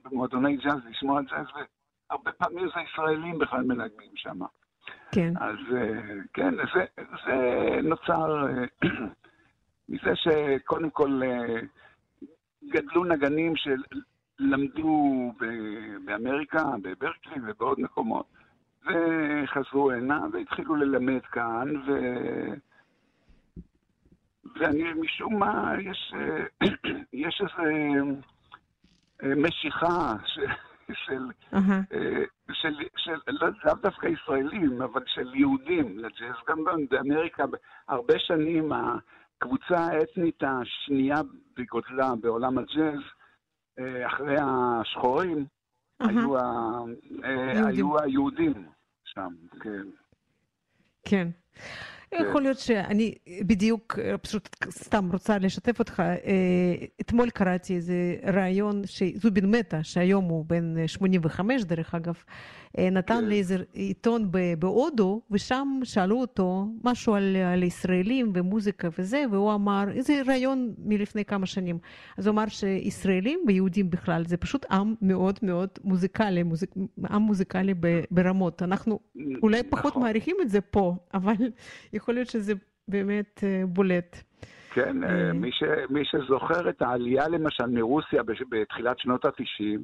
במועדוני, 0.05 0.57
ג'אז, 0.57 0.77
לשמוע 0.89 1.21
ג'אז, 1.21 1.45
והרבה 2.09 2.31
פעמים 2.31 2.65
זה 2.75 2.81
ישראלים 2.91 3.39
בכלל 3.39 3.61
מנגנים 3.63 4.11
שם. 4.15 4.39
כן, 5.11 5.33
אז 5.37 5.55
אה, 5.75 6.13
כן, 6.33 6.53
זה, 6.55 6.85
זה 7.25 7.35
נוצר 7.83 8.47
אה, 8.47 8.89
מזה 9.89 10.15
שקודם 10.15 10.89
כל 10.89 11.21
אה, 11.23 11.59
גדלו 12.69 13.03
נגנים 13.03 13.53
שלמדו 13.55 15.31
באמריקה, 16.05 16.63
בברקלי 16.81 17.35
ובעוד 17.43 17.79
מקומות, 17.79 18.25
וחזרו 18.85 19.91
הנה 19.91 20.19
והתחילו 20.31 20.75
ללמד 20.75 21.21
כאן, 21.21 21.67
ו... 21.87 21.91
ואני 24.55 24.93
משום 24.93 25.39
מה, 25.39 25.73
יש, 25.81 26.13
אה, 26.15 26.67
יש 27.13 27.41
איזו 27.41 27.69
אה, 29.23 29.35
משיכה 29.35 30.13
ש, 30.25 30.39
של... 30.93 31.23
אהה, 31.53 31.81
אה, 31.93 32.23
של, 32.53 32.73
של, 32.97 33.11
לא, 33.27 33.47
לאו 33.65 33.73
דווקא 33.75 34.07
ישראלים, 34.07 34.81
אבל 34.81 35.03
של 35.07 35.35
יהודים 35.35 35.99
לג'אז. 35.99 36.35
גם 36.49 36.57
באמריקה, 36.89 37.43
הרבה 37.87 38.13
שנים 38.19 38.71
הקבוצה 38.71 39.75
האתנית 39.77 40.43
השנייה 40.43 41.21
בגודלה 41.57 42.15
בעולם 42.21 42.57
הג'אז, 42.57 42.99
אחרי 44.05 44.35
השחורים, 44.41 45.45
אהה. 46.01 46.09
היו, 46.09 46.37
ה- 46.37 46.41
יהודים. 47.23 47.65
היו 47.67 47.99
היהודים 47.99 48.53
שם, 49.03 49.29
כן. 49.59 49.83
כן. 51.07 51.27
יכול 52.19 52.41
להיות 52.41 52.59
שאני 52.59 53.15
בדיוק 53.41 53.99
אה, 53.99 54.17
פשוט 54.17 54.55
סתם 54.69 55.09
רוצה 55.11 55.37
לשתף 55.37 55.79
אותך. 55.79 55.99
אה, 55.99 56.15
אתמול 57.01 57.29
קראתי 57.29 57.75
איזה 57.75 58.15
ראיון 58.33 58.81
שזובין 58.85 59.51
מטה, 59.51 59.83
שהיום 59.83 60.25
הוא 60.25 60.45
בן 60.47 60.77
אה, 60.77 60.87
85 60.87 61.63
דרך 61.63 61.95
אגב, 61.95 62.15
אה, 62.15 62.33
נתן 62.77 63.13
כן. 63.13 63.25
לאיזה 63.25 63.57
עיתון 63.73 64.31
בהודו, 64.59 65.21
ושם 65.31 65.67
שאלו 65.83 66.21
אותו 66.21 66.65
משהו 66.83 67.15
על, 67.15 67.35
על 67.35 67.63
ישראלים 67.63 68.31
ומוזיקה 68.35 68.87
וזה, 68.99 69.23
והוא 69.31 69.53
אמר, 69.53 69.83
איזה 69.91 70.21
ראיון 70.27 70.73
מלפני 70.77 71.25
כמה 71.25 71.45
שנים. 71.45 71.79
אז 72.17 72.27
הוא 72.27 72.33
אמר 72.33 72.47
שישראלים 72.47 73.39
ויהודים 73.47 73.89
בכלל 73.89 74.23
זה 74.25 74.37
פשוט 74.37 74.65
עם 74.71 74.95
מאוד 75.01 75.39
מאוד 75.43 75.69
מוזיקלי, 75.83 76.43
מוזיק, 76.43 76.69
עם 77.09 77.21
מוזיקלי 77.21 77.73
ברמות. 78.11 78.61
אנחנו 78.63 78.99
אולי 79.43 79.63
פחות 79.63 79.91
נכון. 79.91 80.03
מעריכים 80.03 80.35
את 80.41 80.49
זה 80.49 80.61
פה, 80.61 80.95
אבל 81.13 81.33
יכול 81.93 82.13
להיות 82.13 82.27
שזה 82.27 82.53
באמת 82.87 83.43
אה, 83.43 83.63
בולט. 83.67 84.23
כן, 84.73 85.03
אה. 85.03 85.09
אה, 85.09 85.33
מי, 85.33 85.51
ש, 85.51 85.63
מי 85.89 86.01
שזוכר 86.05 86.69
את 86.69 86.81
העלייה 86.81 87.27
למשל 87.27 87.65
מרוסיה 87.65 88.23
בתחילת 88.49 88.99
שנות 88.99 89.25
ה-90, 89.25 89.79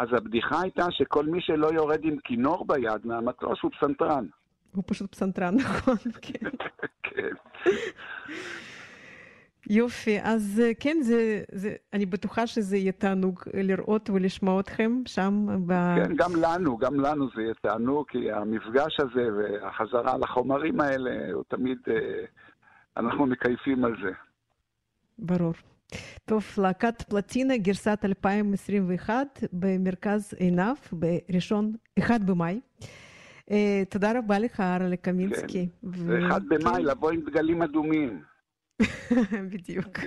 אז 0.00 0.08
הבדיחה 0.12 0.60
הייתה 0.60 0.86
שכל 0.90 1.26
מי 1.26 1.40
שלא 1.40 1.66
יורד 1.66 2.00
עם 2.04 2.16
כינור 2.24 2.64
ביד 2.66 3.00
מהמטוס 3.06 3.58
הוא 3.62 3.70
פסנתרן. 3.70 4.26
הוא 4.74 4.84
פשוט 4.86 5.12
פסנתרן, 5.12 5.54
נכון? 5.60 5.96
כן. 6.22 6.50
כן. 7.02 7.34
יופי, 9.70 10.18
אז 10.22 10.62
אה, 10.64 10.74
כן, 10.80 10.96
זה, 11.02 11.42
זה, 11.52 11.74
אני 11.92 12.06
בטוחה 12.06 12.46
שזה 12.46 12.76
יהיה 12.76 12.92
תענוג 12.92 13.40
לראות 13.54 14.10
ולשמוע 14.10 14.60
אתכם 14.60 15.02
שם. 15.06 15.46
ב... 15.66 15.72
כן, 15.96 16.14
גם 16.16 16.32
לנו, 16.36 16.76
גם 16.78 17.00
לנו 17.00 17.28
זה 17.36 17.42
יהיה 17.42 17.54
תענוג, 17.54 18.06
כי 18.08 18.32
המפגש 18.32 19.00
הזה 19.00 19.28
והחזרה 19.36 20.18
לחומרים 20.18 20.80
האלה, 20.80 21.32
הוא 21.32 21.44
תמיד, 21.48 21.78
אה, 21.88 22.24
אנחנו 22.96 23.26
מקייפים 23.26 23.84
על 23.84 23.96
זה. 24.02 24.10
ברור. 25.18 25.54
טוב, 26.24 26.44
להקת 26.58 27.02
פלטינה, 27.02 27.56
גרסת 27.56 27.98
2021 28.04 29.44
במרכז 29.52 30.34
עיניו, 30.38 30.76
בראשון, 30.92 31.72
1 31.98 32.20
במאי. 32.20 32.60
תודה 33.88 34.18
רבה 34.18 34.38
לך, 34.38 34.60
ארלה 34.60 34.96
קמינסקי. 34.96 35.68
כן, 35.82 36.26
1 36.30 36.42
במאי, 36.48 36.82
לבוא 36.82 37.10
עם 37.10 37.20
דגלים 37.20 37.62
אדומים. 37.62 38.22
בדיוק. 39.50 39.98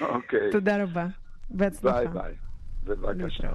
אוקיי. 0.00 0.50
תודה 0.52 0.82
רבה. 0.82 1.06
בהצלחה. 1.50 2.04
ביי 2.04 2.08
ביי. 2.08 2.34
בבקשה. 2.84 3.52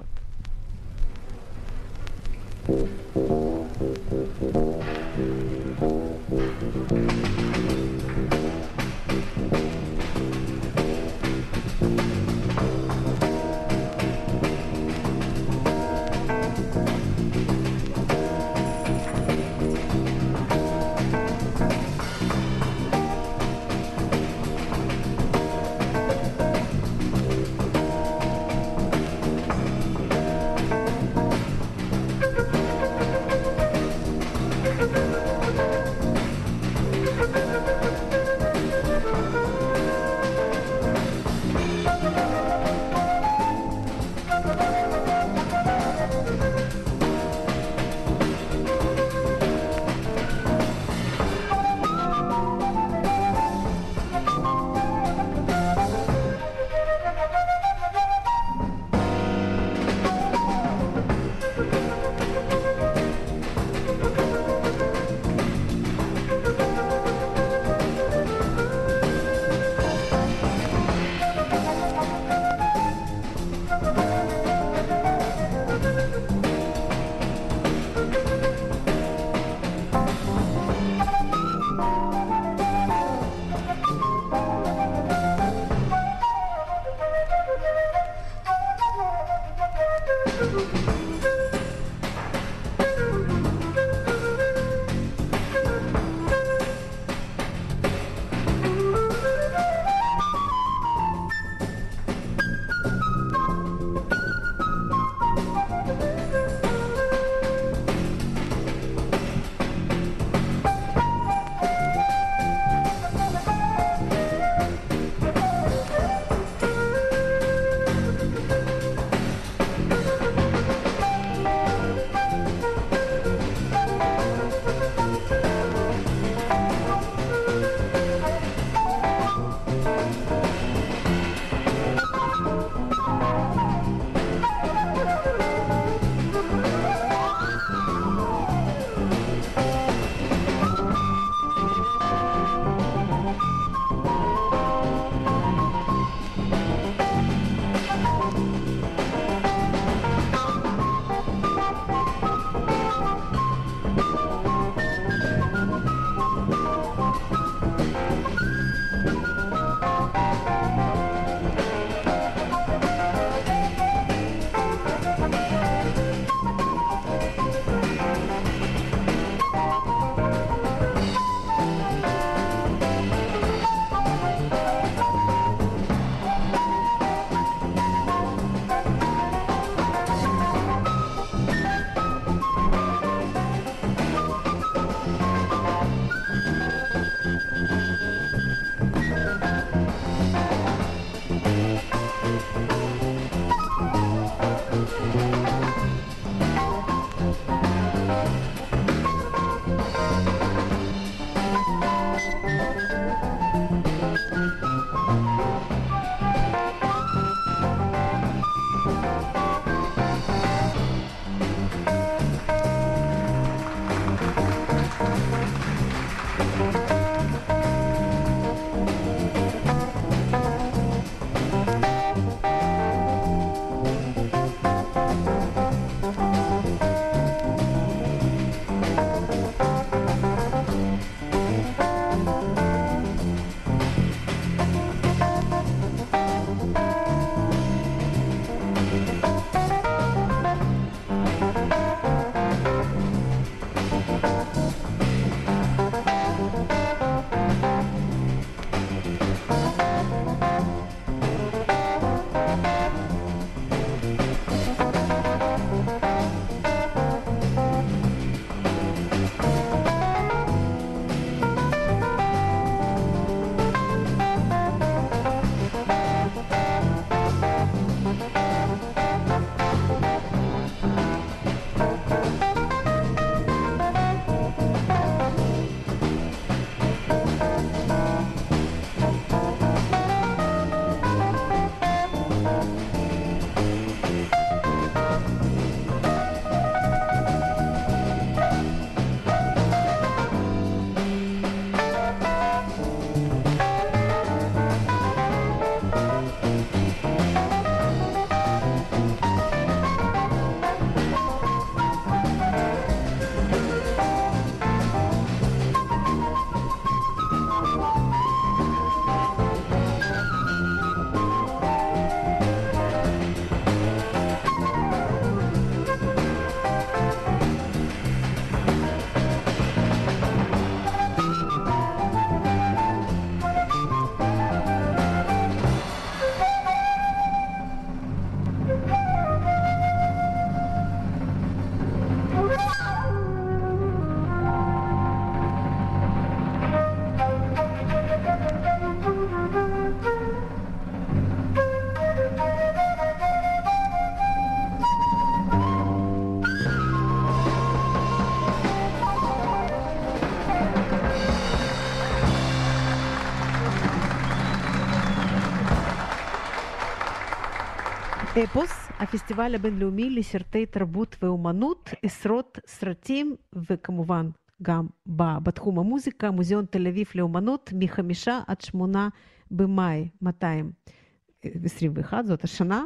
אפוס, 358.44 358.88
הפסטיבל 358.98 359.54
הבינלאומי 359.54 360.10
לסרטי 360.10 360.66
תרבות 360.66 361.16
ואומנות, 361.22 361.90
עשרות 362.02 362.58
סרטים, 362.66 363.36
וכמובן 363.70 364.28
גם 364.62 364.86
בתחום 365.16 365.78
המוזיקה, 365.78 366.30
מוזיאון 366.30 366.64
תל 366.70 366.86
אביב 366.86 367.06
לאומנות, 367.14 367.72
מחמישה 367.74 368.40
עד 368.46 368.60
שמונה 368.60 369.08
במאי 369.50 370.08
2021, 370.26 372.26
זאת 372.26 372.44
השנה. 372.44 372.84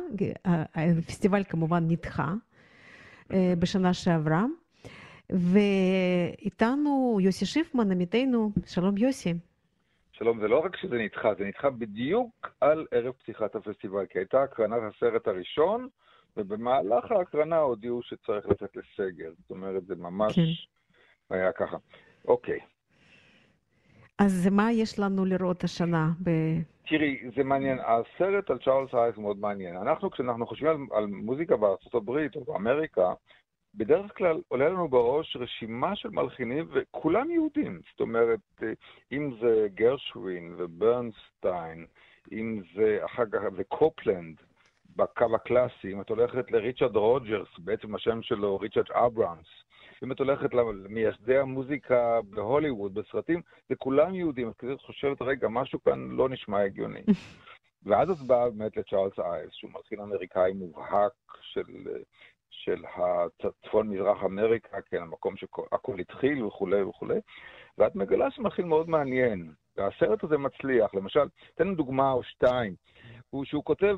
הפסטיבל 0.74 1.42
כמובן 1.48 1.88
נדחה 1.88 2.34
בשנה 3.30 3.94
שעברה. 3.94 4.44
ואיתנו 5.30 7.18
יוסי 7.20 7.46
שיפמן, 7.46 7.92
עמיתנו, 7.92 8.52
שלום 8.66 8.98
יוסי. 8.98 9.34
שלום, 10.12 10.40
זה 10.40 10.48
לא 10.48 10.58
רק 10.58 10.76
שזה 10.76 10.98
נדחה, 10.98 11.34
זה 11.34 11.44
נדחה 11.44 11.70
בדיוק 11.70 12.50
על 12.60 12.86
ערב 12.90 13.12
פתיחת 13.12 13.54
הפסטיבל, 13.54 14.06
כי 14.06 14.18
הייתה 14.18 14.42
הקרנת 14.42 14.94
הסרט 14.94 15.28
הראשון, 15.28 15.88
ובמהלך 16.36 17.10
ההקרנה 17.10 17.58
הודיעו 17.58 18.02
שצריך 18.02 18.46
לצאת 18.48 18.76
לסגר. 18.76 19.30
זאת 19.38 19.50
אומרת, 19.50 19.86
זה 19.86 19.94
ממש 19.96 20.34
כן. 20.34 21.36
היה 21.36 21.52
ככה. 21.52 21.76
אוקיי. 22.28 22.58
אז 24.18 24.48
מה 24.50 24.72
יש 24.72 24.98
לנו 24.98 25.24
לראות 25.24 25.64
השנה? 25.64 26.10
ב... 26.22 26.30
תראי, 26.86 27.30
זה 27.36 27.44
מעניין. 27.44 27.78
הסרט 27.78 28.50
על 28.50 28.58
צ'ארלס 28.58 28.94
הייס 28.94 29.16
מאוד 29.16 29.38
מעניין. 29.38 29.76
אנחנו, 29.76 30.10
כשאנחנו 30.10 30.46
חושבים 30.46 30.68
על, 30.70 30.98
על 30.98 31.06
מוזיקה 31.06 31.56
בארצות 31.56 31.94
הברית 31.94 32.36
או 32.36 32.44
באמריקה, 32.44 33.12
בדרך 33.74 34.16
כלל 34.16 34.40
עולה 34.48 34.68
לנו 34.68 34.88
בראש 34.88 35.36
רשימה 35.36 35.96
של 35.96 36.08
מלחינים, 36.08 36.68
וכולם 36.72 37.30
יהודים. 37.30 37.80
זאת 37.90 38.00
אומרת, 38.00 38.62
אם 39.12 39.30
זה 39.40 39.68
גרשווין 39.74 40.54
וברנסטיין, 40.58 41.86
אם 42.32 42.60
זה 42.74 42.98
אחר 43.04 43.24
כך, 43.32 43.40
וקופלנד, 43.56 44.36
בקו 44.96 45.34
הקלאסי, 45.34 45.92
אם 45.92 46.00
את 46.00 46.08
הולכת 46.08 46.50
לריצ'רד 46.50 46.96
רוג'רס, 46.96 47.48
בעצם 47.58 47.94
השם 47.94 48.22
שלו 48.22 48.58
ריצ'רד 48.58 48.90
אברהמס, 48.90 49.46
אם 50.02 50.12
את 50.12 50.18
הולכת 50.18 50.54
למייסדי 50.54 51.38
המוזיקה 51.38 52.20
בהוליווד, 52.30 52.94
בסרטים, 52.94 53.40
זה 53.68 53.74
כולם 53.76 54.14
יהודים. 54.14 54.48
את 54.48 54.56
כזה 54.56 54.72
חושבת, 54.78 55.22
רגע, 55.22 55.48
משהו 55.48 55.82
כאן 55.84 56.08
לא 56.10 56.28
נשמע 56.28 56.60
הגיוני. 56.60 57.02
ואז 57.86 58.10
את 58.10 58.26
באה 58.26 58.50
באמת 58.50 58.76
לצ'ארלס 58.76 59.18
אייבס, 59.18 59.50
שהוא 59.52 59.70
מלחין 59.70 60.00
אמריקאי 60.00 60.52
מובהק 60.52 61.12
של 61.40 61.62
של 62.64 62.84
הצפון 62.96 63.88
מזרח 63.88 64.24
אמריקה, 64.24 64.80
כן, 64.80 65.02
המקום 65.02 65.36
שהכל 65.36 66.00
התחיל 66.00 66.44
וכולי 66.44 66.82
וכולי, 66.82 67.18
ואת 67.78 67.96
מגלה 67.96 68.30
שמכיל 68.30 68.64
מאוד 68.64 68.88
מעניין. 68.88 69.52
והסרט 69.76 70.24
הזה 70.24 70.38
מצליח. 70.38 70.94
למשל, 70.94 71.28
תן 71.54 71.66
לנו 71.66 71.74
דוגמה 71.74 72.12
או 72.12 72.22
שתיים. 72.22 72.74
הוא 73.30 73.44
שהוא 73.44 73.64
כותב, 73.64 73.96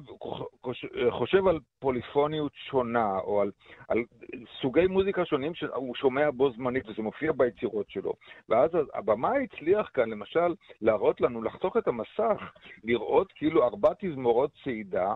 חושב 1.10 1.46
על 1.46 1.60
פוליפוניות 1.78 2.52
שונה, 2.54 3.18
או 3.18 3.40
על, 3.40 3.50
על 3.88 3.98
סוגי 4.60 4.86
מוזיקה 4.86 5.24
שונים 5.24 5.54
שהוא 5.54 5.94
שומע 5.94 6.30
בו 6.30 6.50
זמנית, 6.50 6.88
וזה 6.88 7.02
מופיע 7.02 7.32
ביצירות 7.32 7.90
שלו. 7.90 8.12
ואז 8.48 8.70
הבמאי 8.94 9.44
הצליח 9.44 9.90
כאן, 9.94 10.10
למשל, 10.10 10.54
להראות 10.80 11.20
לנו, 11.20 11.42
לחתוך 11.42 11.76
את 11.76 11.88
המסך, 11.88 12.52
לראות 12.84 13.32
כאילו 13.32 13.64
ארבע 13.64 13.92
תזמורות 13.98 14.50
צעידה, 14.64 15.14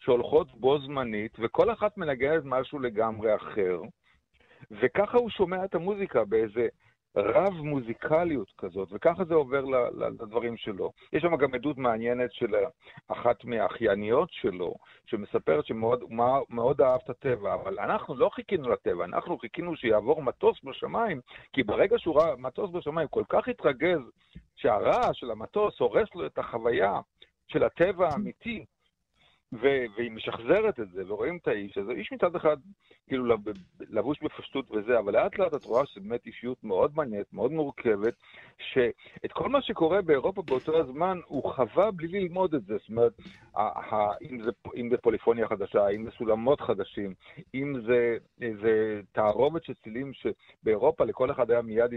שהולכות 0.00 0.54
בו 0.54 0.78
זמנית, 0.78 1.36
וכל 1.38 1.72
אחת 1.72 1.98
מנגנת 1.98 2.42
משהו 2.44 2.78
לגמרי 2.78 3.36
אחר, 3.36 3.80
וככה 4.70 5.18
הוא 5.18 5.30
שומע 5.30 5.64
את 5.64 5.74
המוזיקה 5.74 6.24
באיזה 6.24 6.68
רב 7.16 7.52
מוזיקליות 7.52 8.52
כזאת, 8.58 8.88
וככה 8.92 9.24
זה 9.24 9.34
עובר 9.34 9.64
לדברים 9.92 10.56
שלו. 10.56 10.92
יש 11.12 11.22
שם 11.22 11.36
גם 11.36 11.54
עדות 11.54 11.78
מעניינת 11.78 12.32
של 12.32 12.54
אחת 13.08 13.44
מהאחייניות 13.44 14.28
שלו, 14.32 14.74
שמספרת 15.06 15.66
שמאוד 15.66 16.04
מאוד 16.48 16.80
אהב 16.80 17.00
את 17.04 17.10
הטבע, 17.10 17.54
אבל 17.54 17.78
אנחנו 17.78 18.14
לא 18.14 18.28
חיכינו 18.28 18.68
לטבע, 18.68 19.04
אנחנו 19.04 19.38
חיכינו 19.38 19.76
שיעבור 19.76 20.22
מטוס 20.22 20.64
בשמיים, 20.64 21.20
כי 21.52 21.62
ברגע 21.62 21.98
שהוא 21.98 22.20
ראה 22.20 22.36
מטוס 22.36 22.70
בשמיים, 22.70 23.08
כל 23.08 23.24
כך 23.28 23.48
התרגז 23.48 24.00
שהרעש 24.56 25.20
של 25.20 25.30
המטוס 25.30 25.80
הורס 25.80 26.08
לו 26.14 26.26
את 26.26 26.38
החוויה 26.38 27.00
של 27.48 27.64
הטבע 27.64 28.08
האמיתי, 28.08 28.64
ו- 29.52 29.84
והיא 29.96 30.10
משחזרת 30.10 30.80
את 30.80 30.90
זה, 30.90 31.02
ורואים 31.06 31.36
את 31.36 31.48
האיש 31.48 31.78
הזה, 31.78 31.92
איש 31.92 32.12
מצד 32.12 32.36
אחד 32.36 32.56
כאילו 33.08 33.36
לבוש 33.90 34.18
בפשטות 34.22 34.70
וזה, 34.70 34.98
אבל 34.98 35.12
לאט 35.12 35.38
לאט 35.38 35.54
את 35.54 35.64
רואה 35.64 35.86
שזו 35.86 36.00
באמת 36.00 36.26
אישיות 36.26 36.64
מאוד 36.64 36.92
מעניינת, 36.96 37.32
מאוד 37.32 37.52
מורכבת, 37.52 38.14
שאת 38.58 39.32
כל 39.32 39.48
מה 39.48 39.62
שקורה 39.62 40.02
באירופה 40.02 40.42
באותו 40.42 40.80
הזמן, 40.80 41.18
הוא 41.26 41.52
חווה 41.54 41.90
בלי 41.90 42.20
ללמוד 42.20 42.54
את 42.54 42.64
זה. 42.64 42.76
זאת 42.78 42.88
אומרת, 42.88 43.12
אם 44.22 44.42
זה, 44.42 44.50
אם 44.76 44.90
זה 44.90 44.96
פוליפוניה 44.96 45.48
חדשה, 45.48 45.88
אם 45.88 46.04
זה 46.04 46.10
סולמות 46.10 46.60
חדשים, 46.60 47.14
אם 47.54 47.74
זה 47.86 48.16
איזה 48.40 49.00
תערובת 49.12 49.64
של 49.64 49.74
צילים 49.74 50.12
שבאירופה 50.12 51.04
לכל 51.04 51.30
אחד 51.30 51.50
היה 51.50 51.62
מיד 51.62 51.90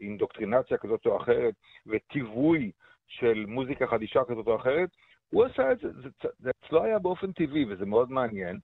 אינדוקטרינציה 0.00 0.78
כזאת 0.78 1.06
או 1.06 1.16
אחרת, 1.16 1.54
וטיווי 1.86 2.70
של 3.06 3.44
מוזיקה 3.48 3.86
חדישה 3.86 4.20
כזאת 4.24 4.46
או 4.46 4.56
אחרת, 4.56 4.88
הוא 5.32 5.44
עשה 5.44 5.72
את 5.72 5.78
זה, 5.78 5.88
זה, 6.02 6.28
זה 6.38 6.50
אצלו 6.50 6.84
היה 6.84 6.98
באופן 6.98 7.32
טבעי, 7.32 7.64
וזה 7.68 7.86
מאוד 7.86 8.10
מעניין, 8.10 8.58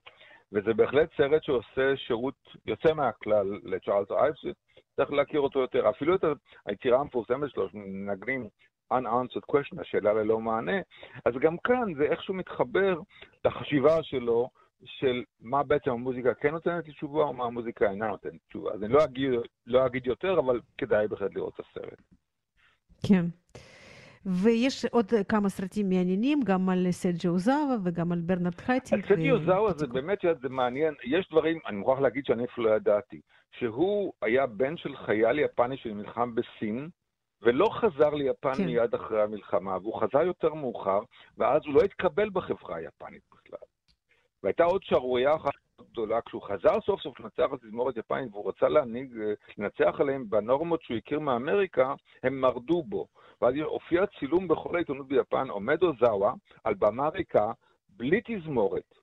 וזה 0.51 0.73
בהחלט 0.73 1.09
סרט 1.17 1.43
שעושה 1.43 1.97
שירות 1.97 2.35
יוצא 2.65 2.93
מהכלל 2.93 3.59
לצ'ארלס 3.63 4.11
אייבס, 4.11 4.39
צריך 4.95 5.11
להכיר 5.11 5.39
אותו 5.39 5.59
יותר. 5.59 5.89
אפילו 5.89 6.15
את 6.15 6.23
היצירה 6.65 6.99
המפורסמת 6.99 7.49
שלו, 7.49 7.69
שמנגנים 7.69 8.47
unanswered 8.93 9.51
question, 9.51 9.81
השאלה 9.81 10.13
ללא 10.13 10.39
מענה, 10.39 10.77
אז 11.25 11.33
גם 11.41 11.57
כאן 11.57 11.93
זה 11.97 12.03
איכשהו 12.03 12.33
מתחבר 12.33 12.99
לחשיבה 13.45 14.03
שלו, 14.03 14.49
של 14.85 15.23
מה 15.41 15.63
בעצם 15.63 15.91
המוזיקה 15.91 16.33
כן 16.33 16.51
נותנת 16.51 16.87
לי 16.87 16.93
תשובה, 16.93 17.23
או 17.23 17.33
מה 17.33 17.45
המוזיקה 17.45 17.89
אינה 17.89 18.07
נותנת 18.07 18.39
תשובה. 18.49 18.71
אז 18.73 18.83
אני 18.83 18.93
לא 18.93 19.03
אגיד, 19.03 19.31
לא 19.67 19.85
אגיד 19.85 20.07
יותר, 20.07 20.39
אבל 20.39 20.59
כדאי 20.77 21.07
בהחלט 21.07 21.35
לראות 21.35 21.53
את 21.53 21.59
הסרט. 21.59 22.01
כן. 23.07 23.25
ויש 24.25 24.85
עוד 24.85 25.05
כמה 25.27 25.49
סרטים 25.49 25.89
מעניינים, 25.89 26.39
גם 26.43 26.69
על 26.69 26.91
סרג'י 26.91 27.27
אוזאווה 27.27 27.75
וגם 27.83 28.11
על 28.11 28.19
ברנרד 28.21 28.61
חייטינג. 28.61 29.03
על 29.03 29.09
סרג'י 29.09 29.31
אוזאווה 29.31 29.73
זה 29.73 29.87
באמת, 29.87 30.19
זה 30.41 30.49
מעניין. 30.49 30.93
יש 31.03 31.27
דברים, 31.31 31.59
אני 31.67 31.77
מוכרח 31.77 31.99
להגיד 31.99 32.25
שאני 32.25 32.45
אפילו 32.45 32.69
לא 32.69 32.75
ידעתי, 32.75 33.21
שהוא 33.51 34.13
היה 34.21 34.47
בן 34.47 34.77
של 34.77 34.95
חייל 34.95 35.39
יפני 35.39 35.77
שנלחם 35.77 36.35
בסין, 36.35 36.89
ולא 37.41 37.69
חזר 37.71 38.09
ליפן 38.09 38.53
כן. 38.53 38.65
מיד 38.65 38.93
אחרי 38.95 39.21
המלחמה, 39.21 39.77
והוא 39.77 40.01
חזר 40.01 40.21
יותר 40.21 40.53
מאוחר, 40.53 40.99
ואז 41.37 41.61
הוא 41.65 41.73
לא 41.73 41.81
התקבל 41.81 42.29
בחברה 42.29 42.75
היפנית 42.75 43.21
בכלל. 43.31 43.59
והייתה 44.43 44.63
עוד 44.63 44.83
שערורייה 44.83 45.35
אחת 45.35 45.51
גדולה, 45.91 46.21
כשהוא 46.21 46.41
חזר 46.41 46.81
סוף 46.85 47.01
סוף 47.01 47.19
לנצח 47.19 47.51
על 47.51 47.57
תזמורת 47.57 47.97
יפנית 47.97 48.29
והוא 48.31 48.49
רצה 48.49 48.69
להנהיג, 48.69 49.13
לנצח 49.57 49.95
עליהם 49.99 50.29
בנורמות 50.29 50.81
שהוא 50.81 50.97
הכיר 50.97 51.19
מאמריקה, 51.19 51.93
הם 52.23 52.41
מרדו 52.41 52.83
בו. 52.83 53.07
ואז 53.41 53.53
הופיע 53.63 54.05
צילום 54.19 54.47
בכל 54.47 54.75
העיתונות 54.75 55.07
ביפן, 55.07 55.49
עומד 55.49 55.83
אוזאווה 55.83 56.33
על 56.63 56.73
במה 56.73 57.09
ריקה, 57.09 57.51
בלי 57.89 58.21
תזמורת. 58.25 58.93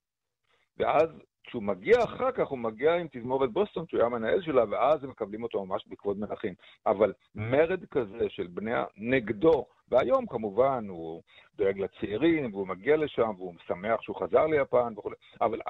ואז 0.77 1.09
כשהוא 1.47 1.63
מגיע 1.63 2.05
אחר 2.05 2.33
כך, 2.33 2.47
הוא 2.49 2.59
מגיע 2.59 2.95
עם 2.95 3.07
תזמורת 3.13 3.53
בוסטון, 3.53 3.85
שהוא 3.89 3.99
היה 3.99 4.07
המנהל 4.07 4.43
שלה, 4.43 4.65
ואז 4.71 5.05
הם 5.05 5.11
מקבלים 5.11 5.43
אותו 5.43 5.65
ממש 5.65 5.87
בכבוד 5.89 6.19
מלכים. 6.19 6.55
אבל 6.87 7.13
מרד 7.35 7.85
כזה 7.85 8.29
של 8.29 8.47
בני 8.47 8.73
נגדו, 8.97 9.67
והיום 9.89 10.27
כמובן 10.27 10.87
הוא 10.89 11.23
דואג 11.57 11.79
לצעירים, 11.79 12.55
והוא 12.55 12.69
מגיע 12.69 12.97
לשם, 12.97 13.31
והוא 13.37 13.55
שמח 13.67 14.03
שהוא 14.03 14.17
חזר 14.17 14.47
ליפן 14.47 14.93
וכו', 14.97 15.11
אבל 15.41 15.61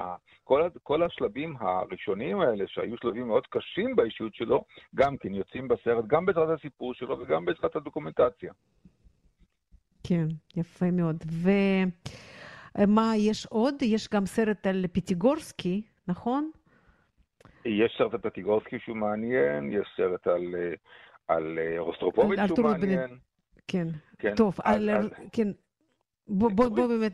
כל, 0.44 0.68
כל 0.82 1.02
השלבים 1.02 1.56
הראשוניים 1.60 2.40
האלה, 2.40 2.64
שהיו 2.68 2.96
שלבים 3.02 3.26
מאוד 3.26 3.46
קשים 3.46 3.96
באישיות 3.96 4.34
שלו, 4.34 4.64
גם 4.94 5.16
כן 5.16 5.34
יוצאים 5.34 5.68
בסרט, 5.68 6.04
גם 6.06 6.26
בעזרת 6.26 6.58
הסיפור 6.58 6.94
שלו 6.94 7.18
וגם 7.18 7.44
בעזרת 7.44 7.76
הדוקומנטציה. 7.76 8.52
כן, 10.04 10.26
יפה 10.56 10.90
מאוד. 10.90 11.16
ומה 12.78 13.12
יש 13.16 13.46
עוד? 13.46 13.82
יש 13.82 14.08
גם 14.08 14.26
סרט 14.26 14.66
על 14.66 14.84
פיטיגורסקי, 14.92 15.82
נכון? 16.08 16.50
יש 17.64 17.94
סרט 17.98 18.14
על 18.14 18.20
פיטיגורסקי 18.20 18.76
שהוא 18.84 18.96
מעניין, 18.96 19.72
יש 19.72 19.88
סרט 19.96 20.26
על, 20.26 20.54
על 21.28 21.58
רוסטרופוביץ' 21.78 22.40
שהוא 22.46 22.64
מעניין. 22.64 23.18
כן, 23.68 23.88
כן. 24.18 24.34
טוב, 24.34 24.56
על, 24.64 24.88
על, 24.88 25.10
כן, 25.32 25.48
בוא, 26.28 26.50
בוא, 26.50 26.68
בוא 26.68 26.86
באמת, 26.86 27.12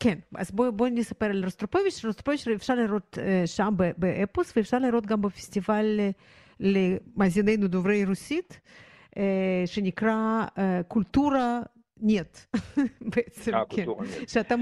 כן, 0.00 0.18
אז 0.34 0.50
בואו 0.50 0.72
בוא 0.72 0.88
נספר 0.88 1.26
על 1.26 1.44
רוסטרופוביץ'. 1.44 2.04
רוסטרופוביץ' 2.04 2.48
אפשר 2.48 2.74
לראות 2.74 3.18
שם 3.46 3.74
באפוס, 3.76 4.56
ואפשר 4.56 4.78
לראות 4.78 5.06
גם 5.06 5.22
בפסטיבל 5.22 6.00
למאזיננו 6.60 7.68
דוברי 7.68 8.04
רוסית, 8.04 8.60
שנקרא 9.66 10.44
קולטורה 10.88 11.60
night, 12.00 12.38
בעצם, 13.16 13.52
כן. 13.70 13.84
שאתה 14.26 14.54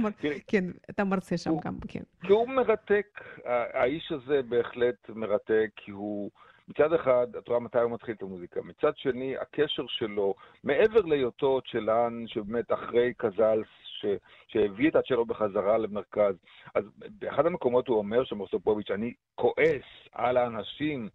כן, 0.47 0.65
אתה 0.91 1.05
מרצה 1.05 1.37
שם 1.37 1.51
גם, 1.65 1.79
כן. 1.89 2.03
כי 2.23 2.33
הוא 2.33 2.49
מרתק, 2.49 3.21
האיש 3.45 4.13
הזה 4.13 4.43
בהחלט 4.43 5.09
מרתק, 5.09 5.71
כי 5.77 5.91
הוא... 5.91 6.31
מצד 6.69 6.93
אחד, 6.93 7.27
את 7.39 7.49
רואה 7.49 7.61
מתי 7.61 7.79
הוא 7.79 7.91
מתחיל 7.91 8.15
את 8.15 8.23
המוזיקה. 8.23 8.61
מצד 8.63 8.93
שני, 8.97 9.37
הקשר 9.37 9.87
שלו, 9.89 10.35
מעבר 10.65 11.01
להיותו 11.01 11.61
צ'לן, 11.73 12.25
שבאמת 12.27 12.73
אחרי 12.73 13.13
קזלס, 13.17 13.67
ש, 14.01 14.07
שהביא 14.49 14.89
את 14.91 14.97
הצ'לו 14.97 15.27
בחזרה 15.27 15.79
למרכז. 15.79 16.35
אז 16.75 16.85
באחד 17.19 17.47
המקומות 17.47 17.89
הוא 17.89 17.99
אומר, 17.99 18.25
שרוסטרופוביץ', 18.25 18.91
אני 18.91 19.15
כועס 19.35 19.85
על 20.13 20.37
האנשים 20.37 21.09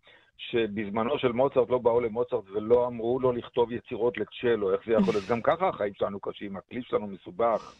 שבזמנו 0.49 1.19
של 1.19 1.31
מוצרט 1.31 1.69
לא 1.69 1.77
באו 1.77 2.01
למוצרט 2.01 2.49
ולא 2.49 2.87
אמרו 2.87 3.19
לו 3.19 3.31
לכתוב 3.31 3.71
יצירות 3.71 4.17
לצ'לו, 4.17 4.73
איך 4.73 4.81
זה 4.85 4.93
יכול 4.93 5.13
להיות? 5.13 5.29
גם 5.29 5.41
ככה 5.41 5.67
החיים 5.67 5.93
שלנו 5.93 6.19
קשים, 6.19 6.57
הכלי 6.57 6.81
שלנו 6.83 7.07
מסובך. 7.07 7.75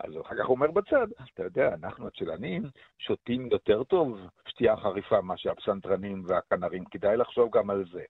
אז 0.00 0.12
אחר 0.20 0.34
כך 0.38 0.46
הוא 0.46 0.56
אומר 0.56 0.70
בצד, 0.70 1.06
אתה 1.34 1.42
יודע, 1.42 1.74
אנחנו 1.74 2.06
הצ'לנים 2.06 2.62
שותים 2.98 3.48
יותר 3.52 3.84
טוב 3.84 4.18
שתייה 4.48 4.76
חריפה 4.76 5.20
מאשר 5.20 5.50
הפסנתרנים 5.50 6.22
והכנרים, 6.26 6.84
כדאי 6.84 7.16
לחשוב 7.16 7.56
גם 7.56 7.70
על 7.70 7.84
זה. 7.92 8.02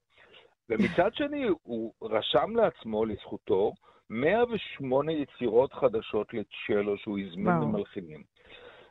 ומצד 0.69 1.15
שני, 1.15 1.47
הוא 1.63 1.93
רשם 2.03 2.57
לעצמו, 2.57 3.05
לזכותו, 3.05 3.73
108 4.11 5.13
יצירות 5.13 5.73
חדשות 5.73 6.35
לצ'לו 6.35 6.99
שהוא 6.99 7.19
הזמין 7.19 7.55
למלחינים. 7.63 8.36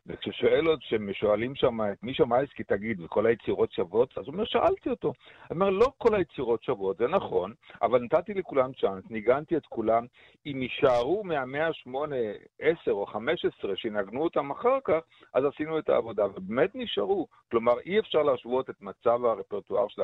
וכששואל 0.08 0.66
עוד, 0.66 0.80
כששואלים 0.80 1.56
שם 1.56 1.82
את 1.82 2.04
מישה 2.04 2.26
מייסקי, 2.26 2.64
תגיד, 2.64 3.02
וכל 3.02 3.26
היצירות 3.26 3.72
שוות? 3.72 4.18
אז 4.18 4.26
הוא 4.26 4.34
אומר, 4.34 4.46
שאלתי 4.46 4.90
אותו. 4.90 5.08
הוא 5.08 5.16
אומר, 5.56 5.70
לא 5.70 5.88
כל 5.98 6.16
היצירות 6.16 6.64
שוות, 6.64 6.98
זה 6.98 7.08
נכון, 7.08 7.54
אבל 7.82 8.02
נתתי 8.02 8.34
לכולם 8.34 8.74
צ'אנס, 8.74 9.04
ניגנתי 9.10 9.58
את 9.58 9.66
כולם. 9.66 10.06
אם 10.46 10.62
יישארו 10.62 11.24
מהמאה 11.24 11.68
ה-8, 11.68 11.90
10 12.60 12.92
או 12.92 13.06
15 13.06 13.76
שינגנו 13.76 14.24
אותם 14.24 14.52
אחר 14.52 14.78
כך, 14.84 15.00
אז 15.34 15.44
עשינו 15.46 15.80
את 15.80 15.90
העבודה, 15.90 16.26
ובאמת 16.26 16.70
נשארו. 16.74 17.28
כלומר, 17.52 17.80
אי 17.86 18.00
אפשר 18.00 18.24
להשוות 18.24 18.70
את 18.70 18.82
מצב 18.82 19.26
הרפרטואר 19.26 19.88
של, 19.88 20.02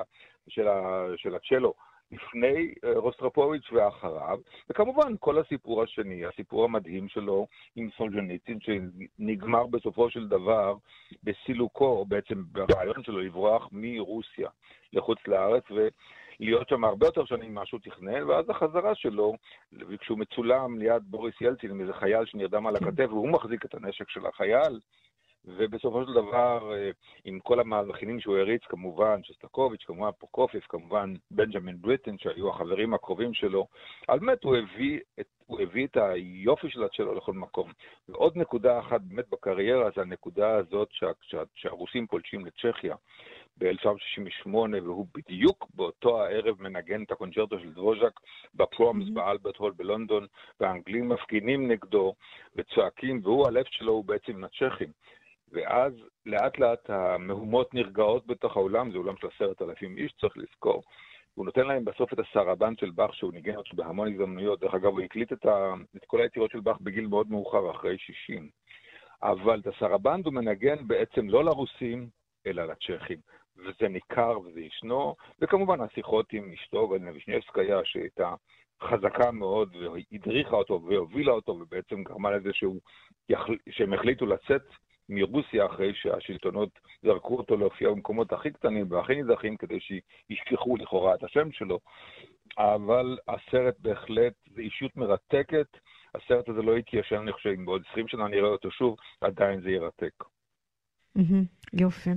של, 0.47 0.67
של 1.15 1.35
הצ'לו 1.35 1.73
לפני 2.11 2.73
אה, 2.83 2.93
רוסטרפוביץ' 2.95 3.71
ואחריו, 3.71 4.39
וכמובן 4.69 5.13
כל 5.19 5.39
הסיפור 5.39 5.83
השני, 5.83 6.25
הסיפור 6.25 6.63
המדהים 6.63 7.07
שלו 7.09 7.47
עם 7.75 7.89
סולג'ניצין, 7.97 8.59
שנגמר 8.61 9.67
בסופו 9.67 10.09
של 10.09 10.27
דבר 10.27 10.75
בסילוקו, 11.23 12.05
בעצם 12.05 12.43
ברעיון 12.51 13.03
שלו 13.03 13.19
לברוח 13.19 13.69
מרוסיה 13.71 14.49
לחוץ 14.93 15.19
לארץ, 15.27 15.63
ולהיות 15.71 16.69
שם 16.69 16.83
הרבה 16.83 17.05
יותר 17.05 17.25
שנים 17.25 17.51
ממה 17.51 17.65
שהוא 17.65 17.79
תכנן, 17.83 18.23
ואז 18.23 18.49
החזרה 18.49 18.95
שלו, 18.95 19.33
וכשהוא 19.73 20.17
מצולם 20.17 20.79
ליד 20.79 21.03
בוריס 21.03 21.41
ילצין 21.41 21.71
עם 21.71 21.81
איזה 21.81 21.93
חייל 21.93 22.25
שנרדם 22.25 22.67
על 22.67 22.75
הכתף, 22.75 23.07
והוא 23.09 23.29
מחזיק 23.29 23.65
את 23.65 23.73
הנשק 23.75 24.09
של 24.09 24.25
החייל, 24.25 24.79
ובסופו 25.45 26.05
של 26.05 26.13
דבר, 26.13 26.73
אה, 26.73 26.89
עם 27.25 27.39
כל 27.39 27.59
המהלכינים 27.59 28.19
שהוא 28.19 28.37
הריץ, 28.37 28.61
כמובן, 28.63 29.19
שסטקוביץ', 29.23 29.83
כמובן 29.83 30.09
פרוקופיף, 30.19 30.65
כמובן 30.69 31.13
בנג'מין 31.31 31.81
בריטן, 31.81 32.17
שהיו 32.17 32.49
החברים 32.49 32.93
הקרובים 32.93 33.33
שלו, 33.33 33.67
על 34.07 34.19
באמת 34.19 34.43
הוא 34.43 34.55
הביא 34.55 34.99
את, 35.19 35.27
הוא 35.45 35.61
הביא 35.61 35.87
את 35.87 35.97
היופי 35.97 36.69
של 36.69 36.83
הצ'לו 36.83 37.15
לכל 37.15 37.33
מקום. 37.33 37.71
ועוד 38.09 38.37
נקודה 38.37 38.79
אחת 38.79 39.01
באמת 39.01 39.29
בקריירה, 39.29 39.89
זה 39.95 40.01
הנקודה 40.01 40.55
הזאת 40.55 40.87
שה, 40.91 41.07
שה, 41.21 41.43
שהרוסים 41.55 42.07
פולשים 42.07 42.45
לצ'כיה. 42.45 42.95
ב-1968, 43.57 44.49
והוא 44.83 45.07
בדיוק 45.15 45.67
באותו 45.73 46.23
הערב 46.23 46.61
מנגן 46.61 47.03
את 47.03 47.11
הקונצ'רטו 47.11 47.59
של 47.59 47.73
דבוז'ק 47.73 48.19
בפרומס 48.55 49.07
mm-hmm. 49.07 49.13
באלברט 49.13 49.57
הול 49.57 49.73
בלונדון, 49.75 50.27
והאנגלים 50.59 51.09
מפגינים 51.09 51.71
נגדו 51.71 52.13
וצועקים, 52.55 53.19
והוא, 53.23 53.47
הלב 53.47 53.65
שלו 53.69 53.93
הוא 53.93 54.05
בעצם 54.05 54.31
עם 54.31 54.43
הצ'כים. 54.43 54.91
ואז 55.51 55.93
לאט 56.25 56.59
לאט 56.59 56.89
המהומות 56.89 57.73
נרגעות 57.73 58.27
בתוך 58.27 58.57
האולם, 58.57 58.91
זה 58.91 58.97
אולם 58.97 59.17
של 59.17 59.27
עשרת 59.35 59.61
אלפים 59.61 59.97
איש, 59.97 60.13
צריך 60.21 60.37
לזכור. 60.37 60.83
הוא 61.33 61.45
נותן 61.45 61.67
להם 61.67 61.85
בסוף 61.85 62.13
את 62.13 62.19
הסרבן 62.19 62.73
של 62.79 62.89
באך, 62.89 63.15
שהוא 63.15 63.33
ניגן 63.33 63.55
אותו 63.55 63.75
בהמון 63.75 64.13
הזדמנויות. 64.13 64.59
דרך 64.59 64.73
אגב, 64.73 64.85
הוא 64.85 65.01
הקליט 65.01 65.33
את, 65.33 65.45
ה... 65.45 65.73
את 65.95 66.05
כל 66.05 66.21
היצירות 66.21 66.51
של 66.51 66.59
באך 66.59 66.77
בגיל 66.81 67.07
מאוד 67.07 67.29
מאוחר, 67.29 67.71
אחרי 67.71 67.97
60. 67.97 68.49
אבל 69.23 69.59
את 69.59 69.67
הסרבנד 69.67 70.25
הוא 70.25 70.33
מנגן 70.33 70.87
בעצם 70.87 71.29
לא 71.29 71.43
לרוסים, 71.43 72.09
אלא 72.47 72.65
לצ'כים. 72.65 73.17
וזה 73.57 73.87
ניכר 73.89 74.39
וזה 74.39 74.59
ישנו, 74.59 75.15
וכמובן 75.41 75.81
השיחות 75.81 76.33
עם 76.33 76.51
אשתו 76.53 76.87
גלנה 76.87 77.11
וישניאבסקיה, 77.11 77.79
שהייתה 77.83 78.33
חזקה 78.81 79.31
מאוד, 79.31 79.75
והדריכה 79.75 80.55
אותו 80.55 80.81
והובילה 80.83 81.31
אותו, 81.31 81.51
ובעצם 81.51 82.03
גרמה 82.03 82.31
לזה 82.31 82.49
שהוא, 82.53 82.79
שהם 83.69 83.93
החליטו 83.93 84.25
לצאת 84.25 84.61
מרוסיה 85.09 85.65
אחרי 85.65 85.93
שהשלטונות 85.93 86.69
זרקו 87.03 87.37
אותו 87.37 87.57
להופיע 87.57 87.89
במקומות 87.89 88.33
הכי 88.33 88.51
קטנים 88.51 88.91
והכי 88.91 89.15
ניזכים 89.15 89.57
כדי 89.57 89.79
שישכחו 89.79 90.77
לכאורה 90.77 91.15
את 91.15 91.23
השם 91.23 91.51
שלו. 91.51 91.79
אבל 92.57 93.17
הסרט 93.27 93.75
בהחלט 93.79 94.33
זה 94.55 94.61
אישות 94.61 94.97
מרתקת. 94.97 95.67
הסרט 96.15 96.49
הזה 96.49 96.61
לא 96.61 96.77
יתיישן, 96.77 97.15
אני 97.15 97.31
חושב, 97.31 97.49
אם 97.49 97.65
בעוד 97.65 97.83
20 97.91 98.07
שנה 98.07 98.27
נראה 98.27 98.49
אותו 98.49 98.71
שוב, 98.71 98.97
עדיין 99.21 99.61
זה 99.61 99.69
ירתק. 99.69 100.23
יופי. 101.73 102.09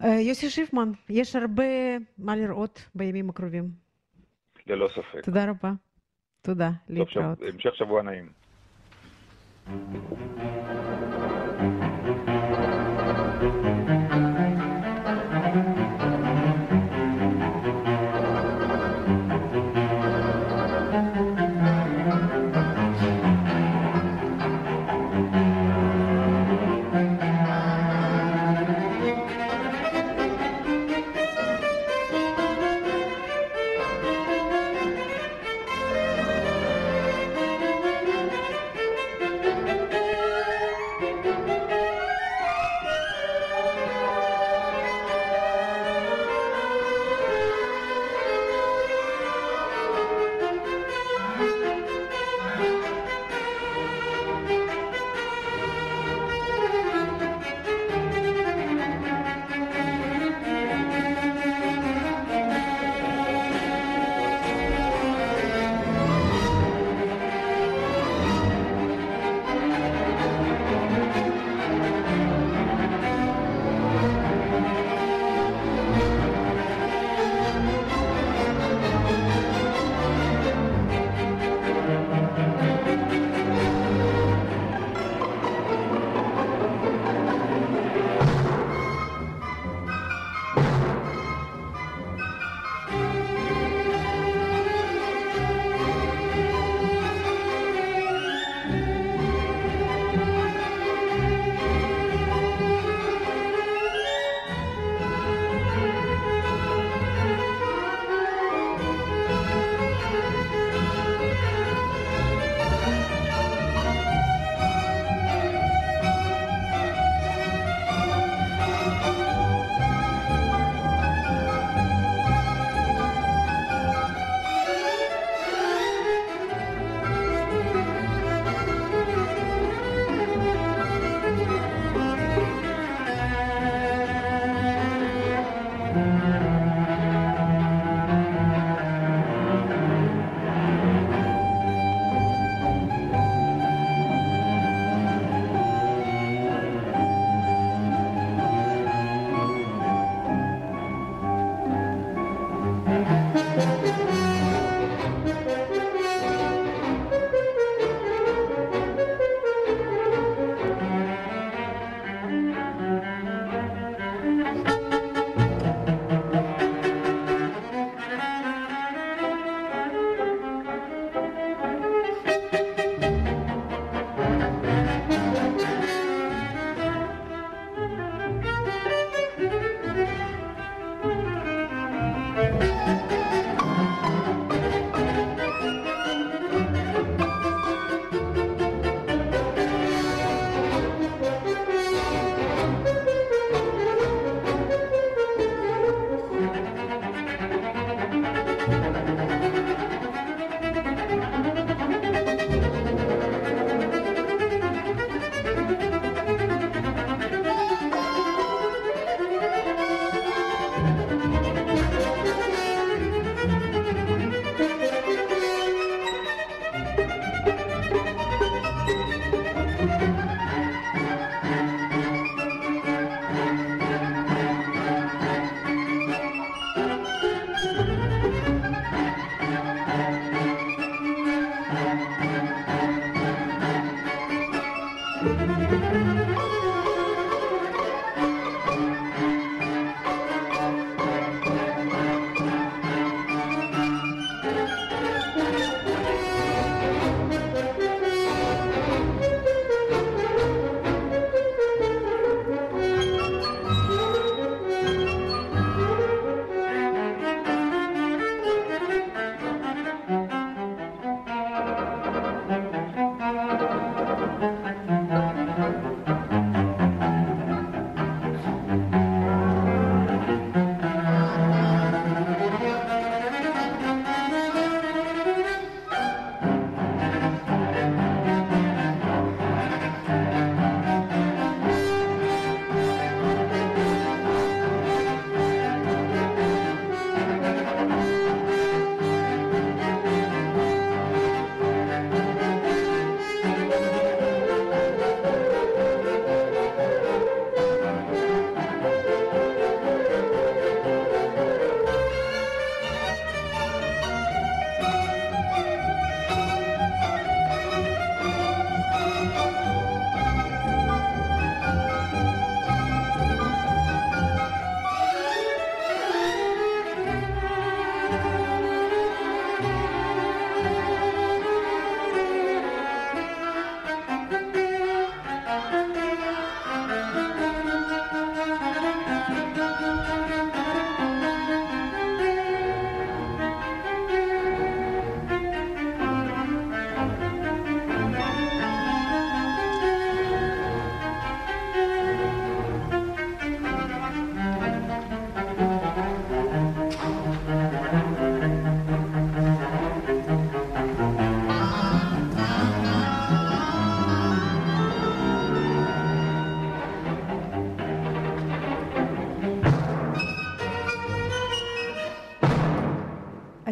יוסי 0.00 0.50
שיפמן, 0.50 0.90
יש 1.08 1.36
הרבה 1.36 1.64
מה 2.18 2.36
לראות 2.36 2.88
בימים 2.94 3.30
הקרובים. 3.30 3.70
ללא 4.66 4.88
ספק. 4.88 5.24
תודה 5.24 5.50
רבה. 5.50 5.72
תודה, 6.42 6.70
להתראות. 6.88 7.38
המשך 7.42 7.74
שבוע 7.76 8.02
נעים. 8.02 8.28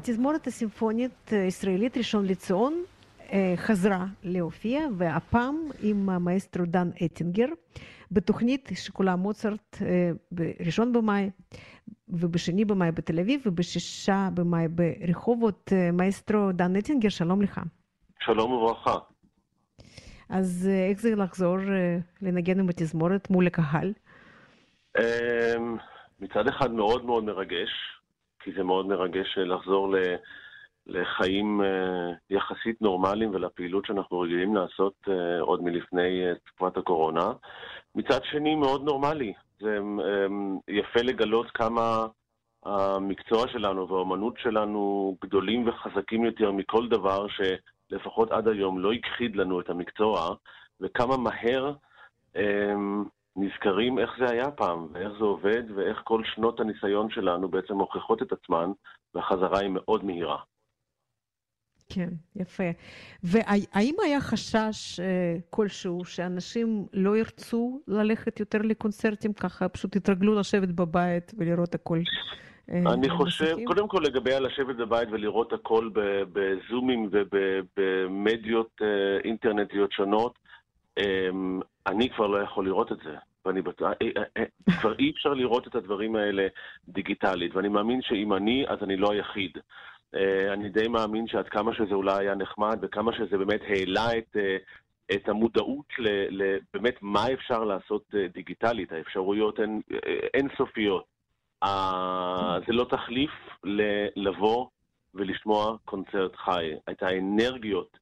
התזמורת 0.05 0.47
הסימפונית 0.47 1.29
הישראלית 1.31 1.97
ראשון 1.97 2.27
לציון 2.27 2.83
חזרה 3.57 4.07
להופיע, 4.23 4.81
והפעם 4.97 5.57
עם 5.83 6.09
המאסטרו 6.09 6.65
דן 6.67 6.91
אטינגר, 7.05 7.47
בתוכנית 8.11 8.71
שכולה 8.75 9.17
מוצרט 9.17 9.79
בראשון 10.33 10.93
במאי 10.93 11.31
ובשני 12.09 12.65
במאי 12.65 12.93
בתל 12.93 13.21
אביב 13.21 13.41
ובשישה 13.47 14.29
במאי 14.35 14.69
ברחובות. 14.69 15.73
מאסטרו 15.93 16.53
דן 16.53 16.77
אטינגר, 16.77 17.09
שלום 17.09 17.43
לך. 17.43 17.61
שלום 18.21 18.53
וברכה. 18.53 18.95
אז 20.29 20.71
איך 20.91 21.01
זה 21.01 21.17
לחזור 21.17 21.57
לנגן 22.23 22.61
עם 22.61 22.69
התזמורת 22.69 23.31
מול 23.31 23.47
הקהל? 23.47 23.93
מצד 26.21 26.49
אחד 26.49 26.71
מאוד 26.71 27.05
מאוד 27.05 27.25
מרגש, 27.25 27.71
כי 28.45 28.53
זה 28.53 28.63
מאוד 28.63 28.87
מרגש 28.87 29.39
לחזור 29.39 29.95
לחיים 30.87 31.61
יחסית 32.31 32.83
נורמליים 32.83 33.31
ולפעילות 33.35 33.87
שאנחנו 33.87 34.21
רגילים 34.21 34.55
לעשות 34.55 34.95
עוד 35.41 35.63
מלפני 35.63 36.23
תקופת 36.45 36.77
הקורונה. 36.77 37.33
מצד 37.95 38.25
שני, 38.25 38.55
מאוד 38.55 38.85
נורמלי. 38.85 39.33
זה 39.61 39.79
יפה 40.69 41.03
לגלות 41.03 41.51
כמה 41.51 42.07
המקצוע 42.65 43.49
שלנו 43.49 43.89
והאומנות 43.89 44.39
שלנו 44.39 45.17
גדולים 45.25 45.69
וחזקים 45.69 46.25
יותר 46.25 46.53
מכל 46.53 46.89
דבר 46.89 47.27
שלפחות 47.29 48.31
עד 48.31 48.49
היום 48.49 48.79
לא 48.79 48.93
הכחיד 48.93 49.37
לנו 49.37 49.61
את 49.61 49.71
המקצוע, 49.71 50.35
וכמה 50.81 51.17
מהר 51.17 51.73
נזכרים 53.37 53.99
איך 53.99 54.11
זה 54.19 54.31
היה 54.31 54.51
פעם, 54.51 54.87
ואיך 54.93 55.13
זה 55.19 55.25
עובד, 55.25 55.63
ואיך 55.75 56.01
כל 56.05 56.23
שנות 56.25 56.61
הניסיון 56.61 57.11
שלנו 57.11 57.49
בעצם 57.49 57.75
מוכיחות 57.75 58.23
את 58.23 58.33
עצמן, 58.33 58.71
והחזרה 59.15 59.61
היא 59.61 59.71
מאוד 59.71 60.05
מהירה. 60.05 60.39
כן, 61.89 62.09
יפה. 62.37 62.71
והאם 63.23 63.95
היה 64.05 64.21
חשש 64.21 65.01
כלשהו 65.51 66.05
שאנשים 66.05 66.87
לא 66.93 67.17
ירצו 67.17 67.81
ללכת 67.89 68.41
יותר 68.41 68.59
לקונצרטים, 68.63 69.33
ככה 69.33 69.69
פשוט 69.69 69.97
יתרגלו 69.97 70.35
לשבת 70.41 70.69
בבית 70.69 71.33
ולראות 71.39 71.75
הכל? 71.75 71.99
אני 72.69 73.11
חושב, 73.11 73.57
קודם 73.65 73.89
כל 73.89 74.03
לגבי 74.05 74.41
לשבת 74.41 74.77
בבית 74.77 75.09
ולראות 75.13 75.53
הכל 75.53 75.91
בזומים 76.33 77.11
ובמדיות 77.13 78.81
אינטרנטיות 79.25 79.93
שונות, 79.93 80.39
אני 81.87 82.11
כבר 82.11 82.27
לא 82.27 82.43
יכול 82.43 82.67
לראות 82.67 82.93
את 82.93 82.99
זה. 83.05 83.17
ואני 83.47 83.63
בטוח, 83.63 83.91
כבר 84.81 84.99
אי 84.99 85.11
אפשר 85.11 85.35
לראות 85.35 85.67
את 85.67 85.75
הדברים 85.75 86.17
האלה 86.17 86.47
דיגיטלית, 86.89 87.55
ואני 87.55 87.69
מאמין 87.69 88.03
שאם 88.03 88.33
אני, 88.33 88.65
אז 88.69 88.79
אני 88.83 88.97
לא 88.97 89.13
היחיד. 89.13 89.59
אני 90.53 90.69
די 90.69 90.89
מאמין 90.89 91.27
שעד 91.27 91.49
כמה 91.49 91.75
שזה 91.75 91.95
אולי 91.95 92.25
היה 92.25 92.35
נחמד, 92.35 92.79
וכמה 92.83 93.13
שזה 93.13 93.39
באמת 93.39 93.61
העלה 93.69 94.19
את, 94.19 94.37
את 95.15 95.29
המודעות 95.29 95.87
לבאמת 96.31 96.95
מה 97.03 97.33
אפשר 97.33 97.65
לעשות 97.65 98.15
דיגיטלית, 98.33 98.93
האפשרויות 98.93 99.59
הן 99.59 99.81
אינסופיות. 100.35 101.05
זה 102.67 102.73
לא 102.73 102.85
תחליף 102.91 103.31
לבוא 104.17 104.67
ולשמוע 105.15 105.77
קונצרט 105.85 106.37
חי. 106.37 106.71
את 106.91 107.03
האנרגיות 107.03 107.99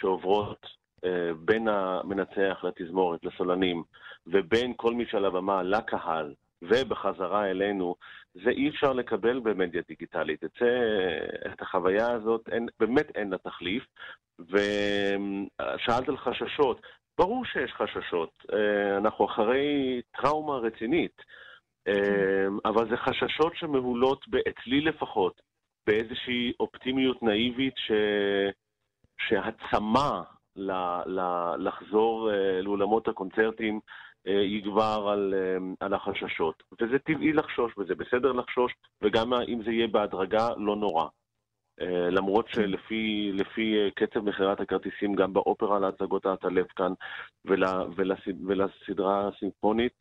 שעוברות 0.00 0.77
בין 1.44 1.68
המנצח 1.68 2.64
לתזמורת, 2.64 3.24
לסולנים, 3.24 3.82
ובין 4.26 4.72
כל 4.76 4.94
מי 4.94 5.06
שעל 5.06 5.24
הבמה 5.24 5.62
לקהל, 5.62 6.34
ובחזרה 6.62 7.50
אלינו, 7.50 7.94
זה 8.34 8.50
אי 8.50 8.68
אפשר 8.68 8.92
לקבל 8.92 9.40
במדיה 9.40 9.82
דיגיטלית. 9.88 10.44
את, 10.44 10.50
זה, 10.60 10.70
את 11.52 11.62
החוויה 11.62 12.12
הזאת, 12.12 12.48
אין, 12.52 12.68
באמת 12.80 13.16
אין 13.16 13.30
לה 13.30 13.38
תחליף. 13.38 13.84
ושאלת 14.40 16.08
על 16.08 16.16
חששות, 16.16 16.80
ברור 17.18 17.44
שיש 17.44 17.72
חששות. 17.72 18.44
אנחנו 18.98 19.24
אחרי 19.26 20.00
טראומה 20.22 20.56
רצינית, 20.56 21.22
אבל 22.64 22.88
זה 22.90 22.96
חששות 22.96 23.56
שמהולות, 23.56 24.24
אצלי 24.48 24.80
לפחות, 24.80 25.40
באיזושהי 25.86 26.52
אופטימיות 26.60 27.22
נאיבית 27.22 27.74
ש... 27.76 27.92
שהצמא. 29.20 30.20
לחזור 31.58 32.30
לאולמות 32.62 33.08
הקונצרטים 33.08 33.80
יגבר 34.24 35.08
על, 35.12 35.34
על 35.80 35.94
החששות. 35.94 36.62
וזה 36.80 36.98
טבעי 36.98 37.32
לחשוש, 37.32 37.78
וזה 37.78 37.94
בסדר 37.94 38.32
לחשוש, 38.32 38.72
וגם 39.02 39.32
אם 39.34 39.62
זה 39.64 39.70
יהיה 39.70 39.88
בהדרגה, 39.88 40.48
לא 40.56 40.76
נורא. 40.76 41.06
למרות 42.10 42.48
שלפי 42.48 43.30
לפי 43.34 43.90
קצב 43.94 44.20
מכירת 44.20 44.60
הכרטיסים 44.60 45.14
גם 45.14 45.32
באופרה 45.32 45.78
להצגות 45.78 46.26
העטלף 46.26 46.66
כאן 46.76 46.92
ול, 47.44 47.64
ולס, 47.96 48.18
ולסדרה 48.46 49.28
הסימפונית, 49.28 49.92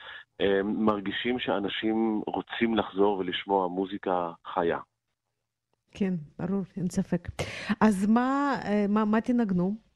מרגישים 0.63 1.39
שאנשים 1.39 2.21
רוצים 2.27 2.75
לחזור 2.75 3.17
ולשמוע 3.17 3.67
מוזיקה 3.67 4.31
חיה. 4.45 4.79
כן, 5.91 6.13
ברור, 6.39 6.61
אין 6.77 6.89
ספק. 6.89 7.27
אז 7.81 8.09
מה, 8.09 8.55
מה, 8.89 9.05
מה 9.05 9.21
תנגנו? 9.21 9.86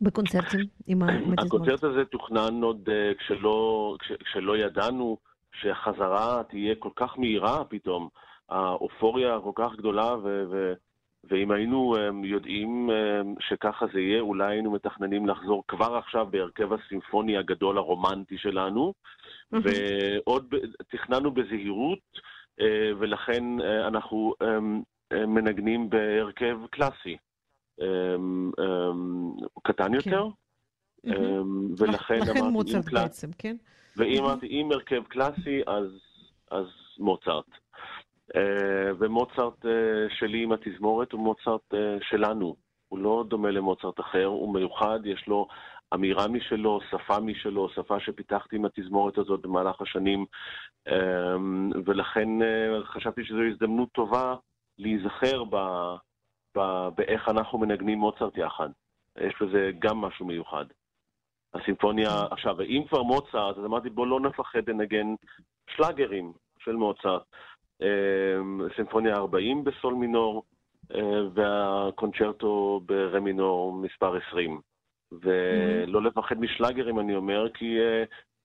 בקונצרטים 0.00 0.60
עם 0.86 1.02
התזמורת. 1.02 1.38
הקונצרט 1.38 1.84
הזה 1.84 2.04
תוכנן 2.04 2.62
עוד 2.62 2.88
uh, 2.88 3.18
כשלא, 3.18 3.96
כש, 3.98 4.12
כשלא 4.12 4.56
ידענו 4.56 5.18
שהחזרה 5.52 6.42
תהיה 6.48 6.74
כל 6.74 6.90
כך 6.96 7.18
מהירה 7.18 7.64
פתאום, 7.64 8.08
האופוריה 8.48 9.38
כל 9.44 9.52
כך 9.54 9.76
גדולה, 9.76 10.16
ו, 10.22 10.44
ו, 10.50 10.72
ואם 11.24 11.50
היינו 11.50 11.96
um, 11.96 12.26
יודעים 12.26 12.90
um, 12.90 13.26
שככה 13.40 13.86
זה 13.92 14.00
יהיה, 14.00 14.20
אולי 14.20 14.52
היינו 14.52 14.70
מתכננים 14.70 15.26
לחזור 15.26 15.64
כבר 15.68 15.96
עכשיו 15.96 16.26
בהרכב 16.30 16.72
הסימפוני 16.72 17.36
הגדול 17.36 17.78
הרומנטי 17.78 18.38
שלנו, 18.38 18.92
ועוד 19.52 20.54
תכננו 20.90 21.30
בזהירות, 21.30 21.98
ולכן 22.98 23.60
אנחנו 23.60 24.34
מנגנים 25.12 25.90
בהרכב 25.90 26.58
קלאסי. 26.70 27.16
קטן 29.62 29.94
יותר, 29.94 30.28
ולכן 31.78 32.18
לכן 32.18 32.44
מוצרט 32.44 32.92
בעצם, 32.92 33.28
כן? 33.38 33.56
ואם 33.96 34.24
אמרתי, 34.24 34.46
אם 34.46 34.72
הרכב 34.72 35.02
קלאסי, 35.02 35.60
אז 36.50 36.66
מוצרט. 36.98 37.46
ומוצרט 38.98 39.64
שלי 40.18 40.42
עם 40.42 40.52
התזמורת 40.52 41.12
הוא 41.12 41.20
מוצרט 41.20 41.74
שלנו. 42.00 42.56
הוא 42.88 42.98
לא 42.98 43.24
דומה 43.28 43.50
למוצרט 43.50 44.00
אחר, 44.00 44.24
הוא 44.24 44.54
מיוחד, 44.54 45.00
יש 45.04 45.24
לו 45.26 45.48
אמירה 45.94 46.28
משלו, 46.28 46.80
שפה 46.90 47.20
משלו, 47.20 47.68
שפה 47.68 48.00
שפיתחתי 48.00 48.56
עם 48.56 48.64
התזמורת 48.64 49.18
הזאת 49.18 49.40
במהלך 49.40 49.80
השנים, 49.80 50.26
ולכן 51.86 52.28
חשבתי 52.84 53.24
שזו 53.24 53.42
הזדמנות 53.52 53.88
טובה 53.92 54.34
להיזכר 54.78 55.44
ב... 55.50 55.56
באיך 56.94 57.28
אנחנו 57.28 57.58
מנגנים 57.58 57.98
מוצרט 57.98 58.38
יחד. 58.38 58.68
יש 59.18 59.34
בזה 59.42 59.70
גם 59.78 59.98
משהו 59.98 60.26
מיוחד. 60.26 60.64
הסימפוניה, 61.54 62.08
עכשיו, 62.30 62.60
אם 62.60 62.84
כבר 62.88 63.02
מוצרט, 63.02 63.58
אז 63.58 63.64
אמרתי 63.64 63.90
בוא 63.90 64.06
לא 64.06 64.20
נפחד 64.20 64.68
לנגן 64.68 65.14
שלאגרים 65.70 66.32
של 66.58 66.76
מוצרט. 66.76 67.22
סימפוניה 68.76 69.16
40 69.16 69.64
בסול 69.64 69.94
מינור, 69.94 70.44
והקונצ'רטו 71.34 72.80
ברה 72.86 73.20
מינור 73.20 73.72
מספר 73.72 74.16
20. 74.28 74.60
ולא 75.12 76.02
לפחד 76.02 76.40
משלאגרים, 76.40 77.00
אני 77.00 77.16
אומר, 77.16 77.48
כי 77.54 77.78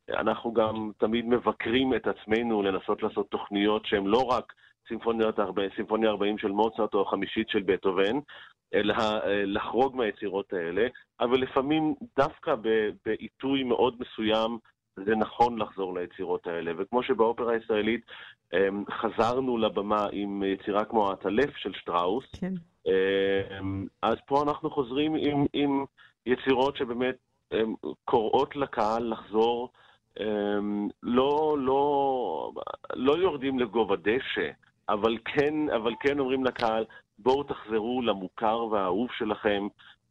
אנחנו 0.10 0.53
גם 0.53 0.91
תמיד 0.97 1.26
מבקרים 1.26 1.93
את 1.93 2.08
עצמנו 2.08 2.62
לנסות 2.62 3.03
לעשות 3.03 3.30
תוכניות 3.30 3.86
שהן 3.86 4.06
לא 4.06 4.24
רק 4.24 4.53
סימפוניה 4.88 6.09
40 6.09 6.38
של 6.38 6.51
מוצרט 6.51 6.93
או 6.93 7.01
החמישית 7.01 7.49
של 7.49 7.63
בטהובן, 7.65 8.19
אלא 8.73 8.95
לחרוג 9.45 9.95
מהיצירות 9.95 10.53
האלה, 10.53 10.88
אבל 11.19 11.39
לפעמים 11.39 11.95
דווקא 12.17 12.55
בעיתוי 13.05 13.63
מאוד 13.63 13.95
מסוים 13.99 14.57
זה 15.05 15.15
נכון 15.15 15.59
לחזור 15.59 15.97
ליצירות 15.99 16.47
האלה. 16.47 16.71
וכמו 16.77 17.03
שבאופרה 17.03 17.53
הישראלית 17.53 18.05
חזרנו 18.91 19.57
לבמה 19.57 20.07
עם 20.11 20.43
יצירה 20.43 20.86
כמו 20.86 21.09
העטלף 21.09 21.57
של 21.57 21.73
שטראוס, 21.73 22.25
כן. 22.39 22.53
אז 24.01 24.15
פה 24.25 24.43
אנחנו 24.43 24.69
חוזרים 24.69 25.15
עם, 25.15 25.45
עם 25.53 25.86
יצירות 26.25 26.77
שבאמת 26.77 27.15
קוראות 28.05 28.55
לקהל 28.55 29.11
לחזור, 29.11 29.71
לא, 31.03 31.57
לא, 31.59 32.51
לא 32.93 33.17
יורדים 33.17 33.59
לגובה 33.59 33.95
דשא, 33.95 34.49
אבל 34.89 35.17
כן, 35.25 35.69
אבל 35.69 35.93
כן 35.99 36.19
אומרים 36.19 36.43
לקהל, 36.43 36.86
בואו 37.19 37.43
תחזרו 37.43 38.01
למוכר 38.01 38.65
והאהוב 38.71 39.09
שלכם, 39.17 39.67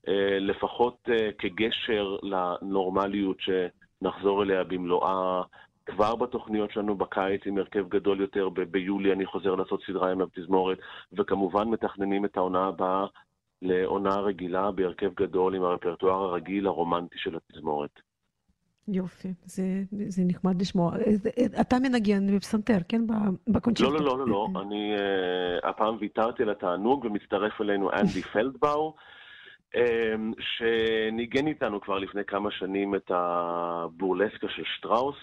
אה, 0.08 0.38
לפחות 0.40 1.08
אה, 1.08 1.32
כגשר 1.38 2.16
לנורמליות 2.22 3.36
שנחזור 3.40 4.42
אליה 4.42 4.64
במלואה 4.64 5.42
כבר 5.86 6.16
בתוכניות 6.16 6.70
שלנו 6.70 6.96
בקיץ 6.96 7.46
עם 7.46 7.58
הרכב 7.58 7.88
גדול 7.88 8.20
יותר, 8.20 8.48
ב- 8.48 8.60
ביולי 8.60 9.12
אני 9.12 9.26
חוזר 9.26 9.54
לעשות 9.54 9.82
סדרה 9.86 10.12
עם 10.12 10.22
התזמורת, 10.22 10.78
וכמובן 11.12 11.68
מתכננים 11.68 12.24
את 12.24 12.36
העונה 12.36 12.66
הבאה 12.66 13.06
לעונה 13.62 14.16
רגילה 14.16 14.70
בהרכב 14.70 15.14
גדול 15.14 15.54
עם 15.54 15.64
הרפרטואר 15.64 16.22
הרגיל 16.22 16.66
הרומנטי 16.66 17.18
של 17.18 17.36
התזמורת. 17.36 18.00
יופי, 18.88 19.28
זה, 19.44 19.62
זה 19.90 20.22
נחמד 20.26 20.60
לשמוע. 20.60 20.92
אתה 21.60 21.76
מנגן 21.78 22.36
בפסנתר, 22.36 22.78
כן? 22.88 23.00
בקונצ'רטו. 23.48 23.92
לא, 23.92 24.00
לא, 24.00 24.18
לא, 24.18 24.26
לא, 24.26 24.48
לא. 24.54 24.60
אני 24.60 24.94
uh, 24.96 25.68
הפעם 25.68 25.96
ויתרתי 26.00 26.42
על 26.42 26.50
התענוג 26.50 27.04
ומצטרף 27.04 27.60
אלינו 27.60 27.90
אנדי 27.92 28.22
פלדבאו, 28.32 28.94
um, 29.74 29.78
שניגן 30.40 31.46
איתנו 31.46 31.80
כבר 31.80 31.98
לפני 31.98 32.24
כמה 32.24 32.50
שנים 32.50 32.94
את 32.94 33.10
הבורלסקה 33.14 34.48
של 34.48 34.62
שטראוס, 34.76 35.16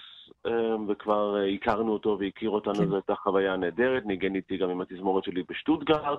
um, 0.48 0.52
וכבר 0.88 1.36
uh, 1.36 1.56
הכרנו 1.56 1.94
אותו 1.94 2.18
והכיר 2.20 2.50
אותנו, 2.50 2.76
כן. 2.76 2.88
זו 2.88 2.96
הייתה 2.96 3.16
חוויה 3.16 3.58
נהדרת. 3.58 4.06
ניגן 4.06 4.36
איתי 4.36 4.58
גם 4.58 4.70
עם 4.70 4.82
התזמורת 4.82 5.24
שלי 5.24 5.44
בשטוטגרד, 5.50 6.18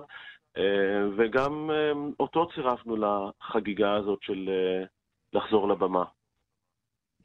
uh, 0.57 0.61
וגם 1.17 1.69
uh, 1.69 2.13
אותו 2.19 2.47
צירפנו 2.55 2.95
לחגיגה 2.95 3.93
הזאת 3.93 4.19
של 4.21 4.49
uh, 4.49 4.87
לחזור 5.33 5.67
לבמה. 5.67 6.03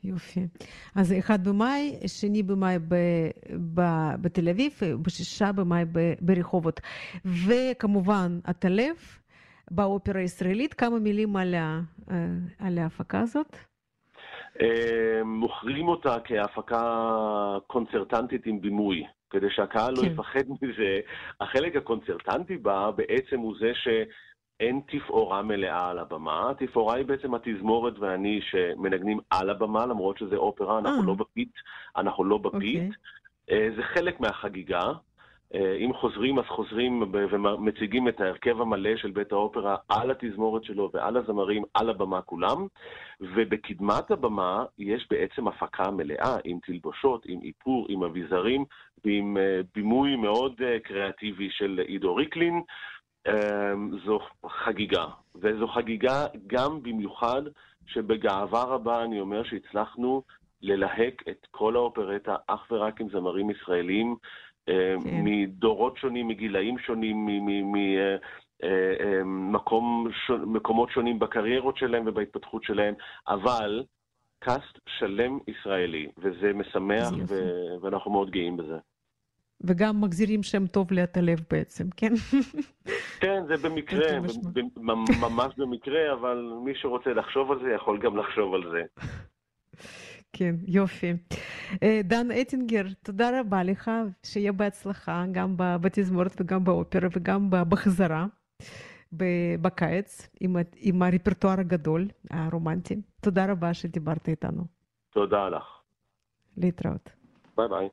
יופי. 0.04 0.40
אז 0.94 1.14
אחד 1.18 1.48
במאי, 1.48 1.98
שני 2.06 2.42
במאי 2.42 2.78
ב, 2.88 2.94
ב, 3.74 3.80
בתל 4.20 4.48
אביב, 4.48 4.72
בשישה 5.02 5.52
במאי 5.52 5.84
ב, 5.92 6.12
ברחובות. 6.20 6.80
וכמובן, 7.24 8.38
הטלף 8.44 9.18
באופרה 9.70 10.20
הישראלית. 10.20 10.74
כמה 10.74 10.98
מילים 10.98 11.36
על, 11.36 11.54
ה, 11.54 11.80
על 12.58 12.78
ההפקה 12.78 13.20
הזאת? 13.20 13.56
מוכרים 15.24 15.88
אותה 15.88 16.16
כהפקה 16.24 16.82
קונצרטנטית 17.66 18.46
עם 18.46 18.60
בימוי. 18.60 19.04
כדי 19.30 19.46
שהקהל 19.50 19.90
לא 19.90 19.96
כן. 19.96 20.06
לא 20.06 20.12
יפחד 20.12 20.44
מזה. 20.62 21.00
החלק 21.40 21.76
הקונצרטנטי 21.76 22.56
בה 22.56 22.90
בעצם 22.96 23.38
הוא 23.38 23.54
זה 23.60 23.70
ש... 23.74 23.88
אין 24.60 24.80
תפאורה 24.86 25.42
מלאה 25.42 25.90
על 25.90 25.98
הבמה, 25.98 26.50
התפאורה 26.50 26.96
היא 26.96 27.06
בעצם 27.06 27.34
התזמורת 27.34 27.98
ואני 27.98 28.40
שמנגנים 28.42 29.18
על 29.30 29.50
הבמה, 29.50 29.86
למרות 29.86 30.18
שזה 30.18 30.36
אופרה, 30.36 30.78
אנחנו 30.78 31.00
אה. 31.00 31.06
לא 31.06 31.14
ב 31.14 31.22
pit, 31.22 31.52
אנחנו 31.96 32.24
לא 32.24 32.38
ב 32.38 32.47
pit. 32.47 32.82
Okay. 32.82 32.96
אוקיי. 33.50 33.76
זה 33.76 33.82
חלק 33.82 34.20
מהחגיגה. 34.20 34.92
אה, 35.54 35.76
אם 35.76 35.92
חוזרים, 35.94 36.38
אז 36.38 36.44
חוזרים 36.44 37.02
ומציגים 37.12 38.08
את 38.08 38.20
ההרכב 38.20 38.60
המלא 38.60 38.96
של 38.96 39.10
בית 39.10 39.32
האופרה 39.32 39.76
על 39.88 40.10
התזמורת 40.10 40.64
שלו 40.64 40.90
ועל 40.94 41.16
הזמרים, 41.16 41.62
על 41.74 41.90
הבמה 41.90 42.22
כולם. 42.22 42.66
ובקדמת 43.20 44.10
הבמה 44.10 44.64
יש 44.78 45.06
בעצם 45.10 45.48
הפקה 45.48 45.90
מלאה 45.90 46.36
עם 46.44 46.58
תלבושות, 46.66 47.22
עם 47.26 47.40
איפור, 47.42 47.86
עם 47.88 48.02
אביזרים 48.02 48.64
ועם 49.04 49.36
אה, 49.36 49.60
בימוי 49.74 50.16
מאוד 50.16 50.60
קריאטיבי 50.84 51.48
של 51.50 51.80
עידו 51.86 52.14
ריקלין. 52.14 52.62
אמ, 53.26 53.90
זו 54.06 54.18
חגיגה, 54.46 55.06
וזו 55.34 55.68
חגיגה 55.68 56.26
גם 56.46 56.82
במיוחד 56.82 57.42
שבגאווה 57.86 58.62
רבה 58.62 59.04
אני 59.04 59.20
אומר 59.20 59.44
שהצלחנו 59.44 60.22
ללהק 60.62 61.22
את 61.28 61.46
כל 61.50 61.76
האופרטה 61.76 62.36
אך 62.46 62.66
ורק 62.70 63.00
עם 63.00 63.08
זמרים 63.08 63.50
ישראלים 63.50 64.16
אמ, 64.68 64.74
כן. 65.04 65.20
מדורות 65.24 65.96
שונים, 65.96 66.28
מגילאים 66.28 66.78
שונים, 66.78 67.26
ממקומות 69.24 70.88
אה, 70.88 70.90
אה, 70.90 70.94
שונים 70.94 71.18
בקריירות 71.18 71.76
שלהם 71.76 72.02
ובהתפתחות 72.06 72.64
שלהם, 72.64 72.94
אבל 73.28 73.84
קאסט 74.38 74.78
שלם 74.88 75.38
ישראלי, 75.46 76.08
וזה 76.18 76.52
משמח, 76.54 77.08
ו- 77.28 77.74
ואנחנו 77.80 78.10
מאוד 78.10 78.30
גאים 78.30 78.56
בזה. 78.56 78.78
וגם 79.60 80.00
מחזירים 80.00 80.42
שם 80.42 80.66
טוב 80.66 80.92
ליד 80.92 81.08
הלב 81.14 81.40
בעצם, 81.50 81.90
כן? 81.96 82.12
כן, 83.20 83.42
זה 83.48 83.68
במקרה, 83.68 84.20
ממש 85.20 85.54
במקרה, 85.56 86.12
אבל 86.12 86.52
מי 86.64 86.72
שרוצה 86.74 87.10
לחשוב 87.10 87.52
על 87.52 87.58
זה 87.62 87.70
יכול 87.74 87.98
גם 87.98 88.16
לחשוב 88.16 88.54
על 88.54 88.62
זה. 88.72 88.82
כן, 90.32 90.54
יופי. 90.66 91.12
אה, 91.82 92.00
דן 92.04 92.30
אטינגר, 92.30 92.82
תודה 93.02 93.40
רבה 93.40 93.62
לך, 93.62 93.90
שיהיה 94.22 94.52
בהצלחה 94.52 95.24
גם 95.32 95.54
בתזמורת 95.56 96.40
וגם 96.40 96.64
באופרה 96.64 97.08
וגם 97.16 97.48
בחזרה 97.50 98.26
בקיץ 99.62 100.30
עם, 100.40 100.56
עם 100.76 101.02
הרפרטואר 101.02 101.60
הגדול, 101.60 102.08
הרומנטי. 102.30 103.00
תודה 103.20 103.52
רבה 103.52 103.74
שדיברת 103.74 104.28
איתנו. 104.28 104.62
תודה 105.10 105.48
לך. 105.48 105.64
להתראות. 106.56 107.10
ביי 107.56 107.68
ביי. 107.68 107.88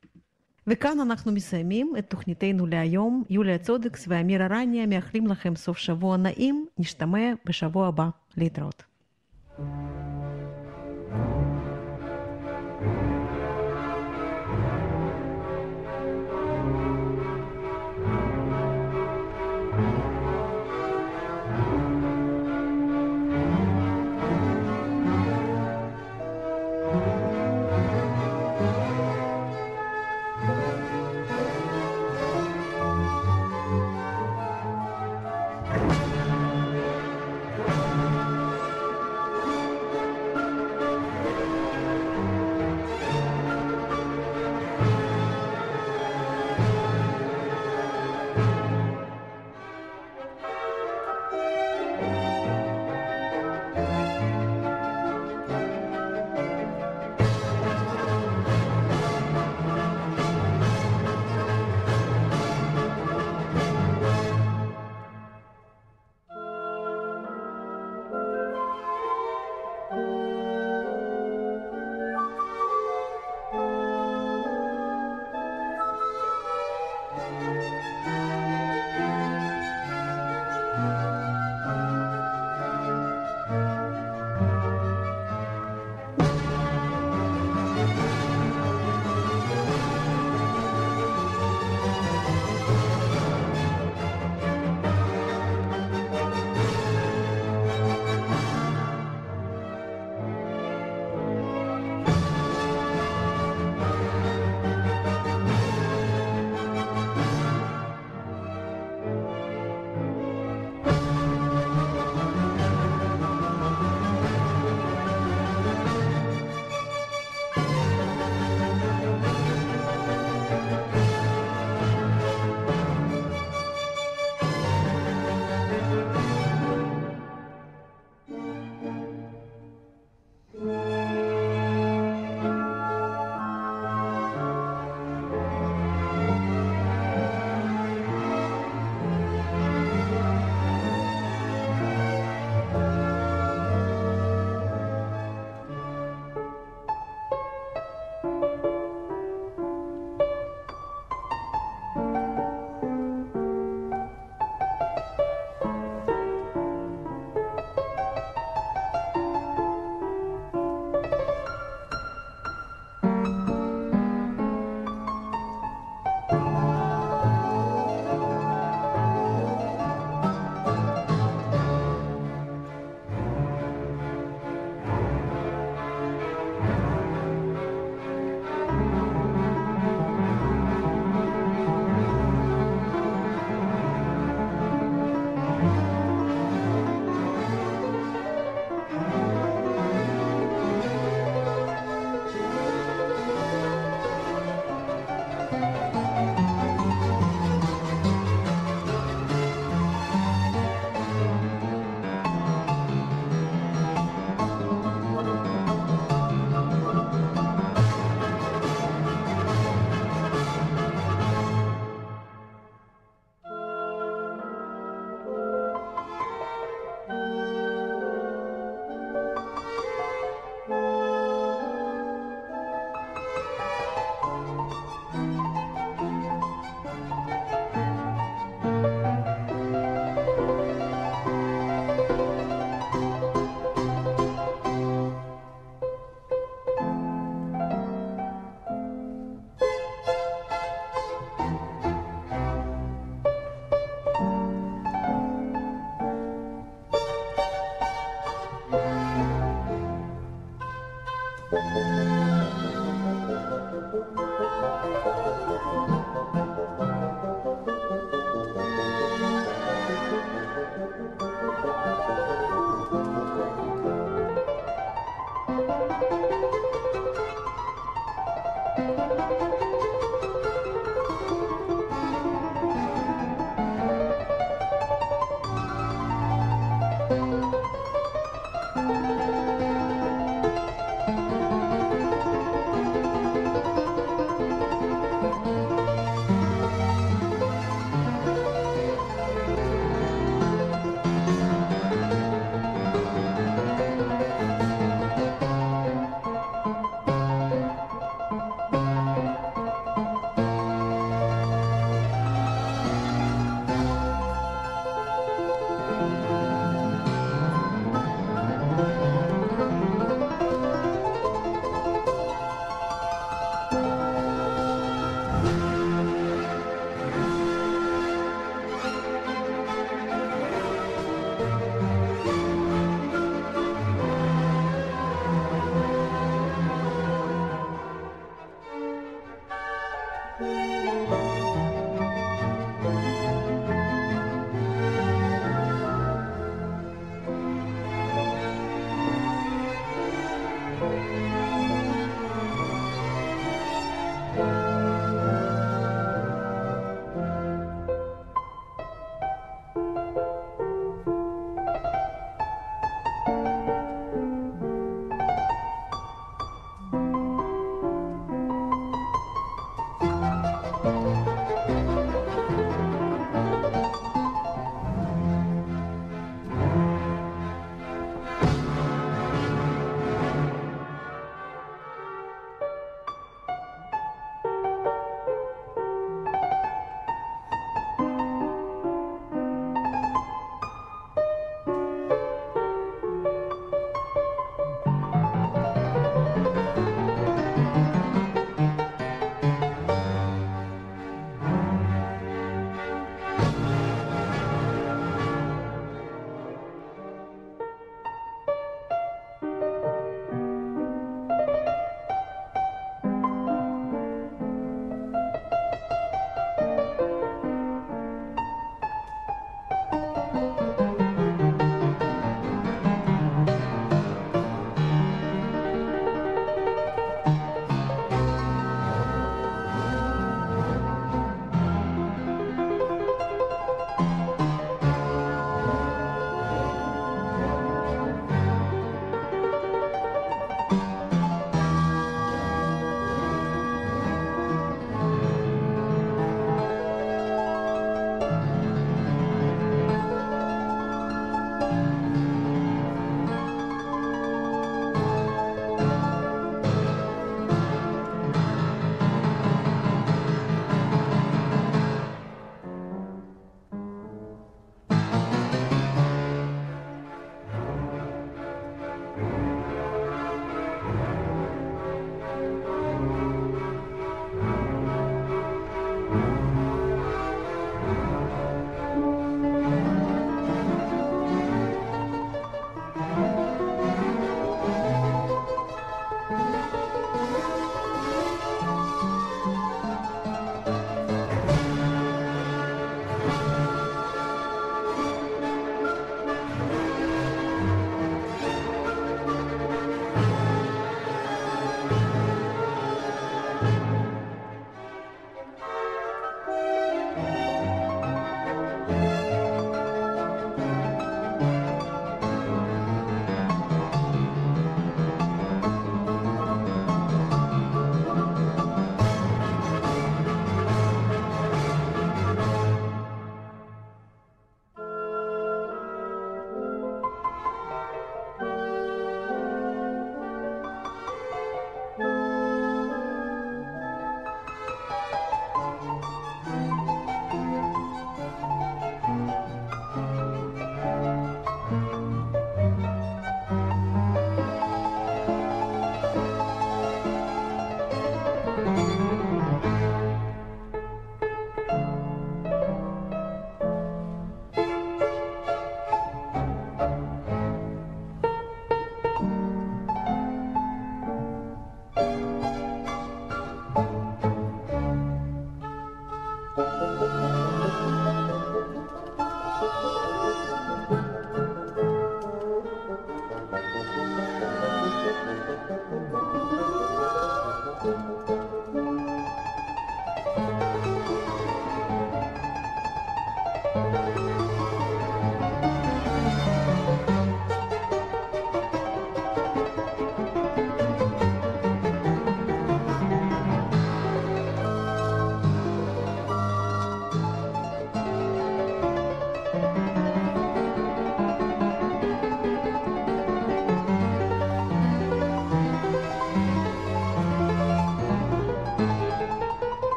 וכאן 0.66 1.00
אנחנו 1.00 1.32
מסיימים 1.32 1.92
את 1.98 2.10
תוכניתנו 2.10 2.66
להיום. 2.66 3.24
יוליה 3.30 3.58
צודקס 3.58 4.04
ואמיר 4.08 4.42
ארניה 4.42 4.86
מאחלים 4.86 5.26
לכם 5.26 5.56
סוף 5.56 5.78
שבוע 5.78 6.16
נעים. 6.16 6.66
נשתמע 6.78 7.32
בשבוע 7.44 7.88
הבא. 7.88 8.08
להתראות. 8.36 8.82